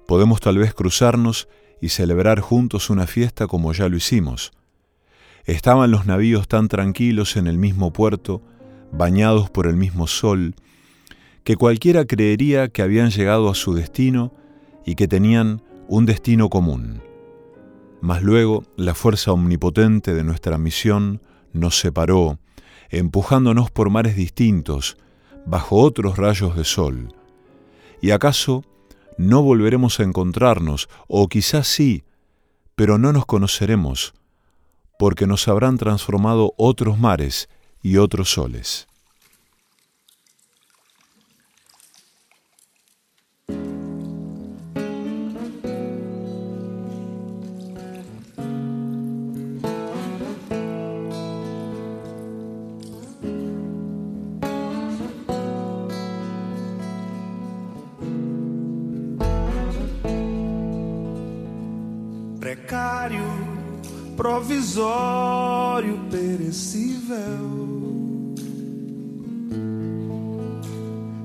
Podemos 0.07 0.39
tal 0.39 0.57
vez 0.57 0.73
cruzarnos 0.73 1.47
y 1.81 1.89
celebrar 1.89 2.39
juntos 2.39 2.89
una 2.89 3.05
fiesta 3.05 3.45
como 3.45 3.73
ya 3.73 3.89
lo 3.89 3.97
hicimos. 3.97 4.53
Estaban 5.43 5.91
los 5.91 6.07
navíos 6.07 6.47
tan 6.47 6.67
tranquilos 6.67 7.37
en 7.37 7.45
el 7.45 7.59
mismo 7.59 7.93
puerto, 7.93 8.41
bañados 8.91 9.51
por 9.51 9.67
el 9.67 9.75
mismo 9.75 10.07
sol, 10.07 10.55
que 11.45 11.55
cualquiera 11.57 12.05
creería 12.05 12.69
que 12.69 12.81
habían 12.81 13.11
llegado 13.11 13.49
a 13.49 13.55
su 13.55 13.75
destino 13.75 14.33
y 14.83 14.95
que 14.95 15.07
tenían 15.07 15.61
un 15.87 16.07
destino 16.07 16.49
común. 16.49 17.03
Mas 18.01 18.23
luego 18.23 18.63
la 18.75 18.95
fuerza 18.95 19.31
omnipotente 19.31 20.15
de 20.15 20.23
nuestra 20.23 20.57
misión 20.57 21.21
nos 21.53 21.79
separó, 21.79 22.39
empujándonos 22.89 23.69
por 23.69 23.91
mares 23.91 24.15
distintos, 24.15 24.97
bajo 25.45 25.77
otros 25.77 26.17
rayos 26.17 26.57
de 26.57 26.63
sol. 26.63 27.13
¿Y 28.01 28.09
acaso 28.09 28.63
no 29.19 29.43
volveremos 29.43 29.99
a 29.99 30.03
encontrarnos, 30.03 30.89
o 31.07 31.27
quizás 31.27 31.67
sí, 31.67 32.03
pero 32.75 32.97
no 32.97 33.13
nos 33.13 33.27
conoceremos, 33.27 34.15
porque 34.97 35.27
nos 35.27 35.47
habrán 35.47 35.77
transformado 35.77 36.53
otros 36.57 36.97
mares 36.97 37.49
y 37.83 37.97
otros 37.97 38.31
soles? 38.31 38.87
Provisório, 64.25 65.99
perecível, 66.09 67.15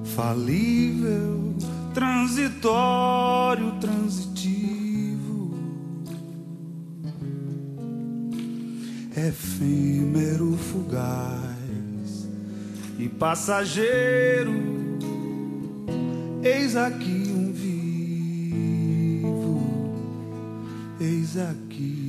falível, 0.04 1.54
transitório, 1.94 3.72
transitivo, 3.80 5.54
efêmero, 9.16 10.58
fugaz 10.58 12.28
e 12.98 13.08
passageiro. 13.08 14.52
Eis 16.42 16.76
aqui 16.76 17.32
um 17.34 17.50
vivo, 17.50 19.22
eis 21.00 21.38
aqui. 21.38 21.99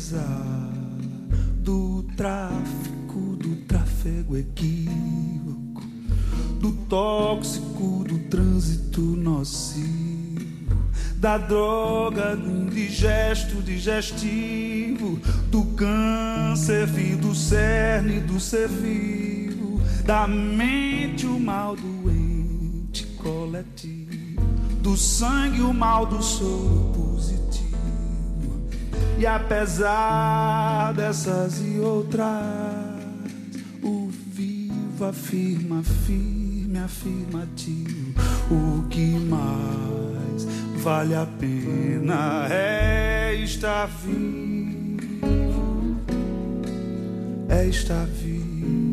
Apesar 0.00 0.72
do 1.56 2.02
tráfico, 2.16 3.36
do 3.36 3.56
tráfego 3.66 4.34
equívoco, 4.34 5.82
do 6.58 6.72
tóxico, 6.88 8.04
do 8.08 8.18
trânsito 8.30 9.02
nocivo 9.02 10.00
da 11.16 11.36
droga, 11.36 12.34
do 12.34 12.50
indigesto 12.50 13.60
digestivo, 13.60 15.20
do 15.50 15.66
câncer, 15.76 16.86
do 17.20 17.34
cerne, 17.34 18.20
do 18.20 18.40
ser 18.40 18.68
vivo, 18.68 19.82
da 20.06 20.26
mente 20.26 21.26
o 21.26 21.38
mal 21.38 21.76
doente 21.76 23.04
coletivo, 23.18 24.40
do 24.80 24.96
sangue 24.96 25.60
o 25.60 25.74
mal 25.74 26.06
do 26.06 26.22
soro 26.22 26.90
positivo. 26.94 27.39
E 29.20 29.26
apesar 29.26 30.94
dessas 30.94 31.60
e 31.60 31.78
outras, 31.78 32.24
o 33.82 34.08
vivo 34.32 35.04
afirma 35.04 35.82
firme, 35.82 36.78
afirmativo, 36.78 38.14
o 38.50 38.88
que 38.88 39.10
mais 39.18 40.46
vale 40.82 41.14
a 41.14 41.26
pena 41.38 42.46
é 42.50 43.34
estar 43.44 43.88
vivo, 43.88 45.10
é 47.50 47.66
estar 47.66 48.06
vivo. 48.06 48.89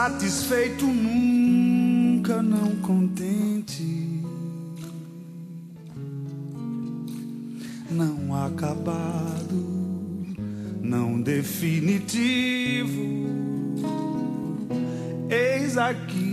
Satisfeito 0.00 0.86
nunca, 0.86 2.40
não 2.42 2.74
contente, 2.76 4.22
não 7.90 8.34
acabado, 8.34 9.62
não 10.80 11.20
definitivo. 11.20 13.02
Eis 15.28 15.76
aqui 15.76 16.29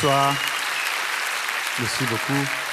Bonsoir. 0.00 0.32
Merci 1.80 2.04
beaucoup. 2.04 2.67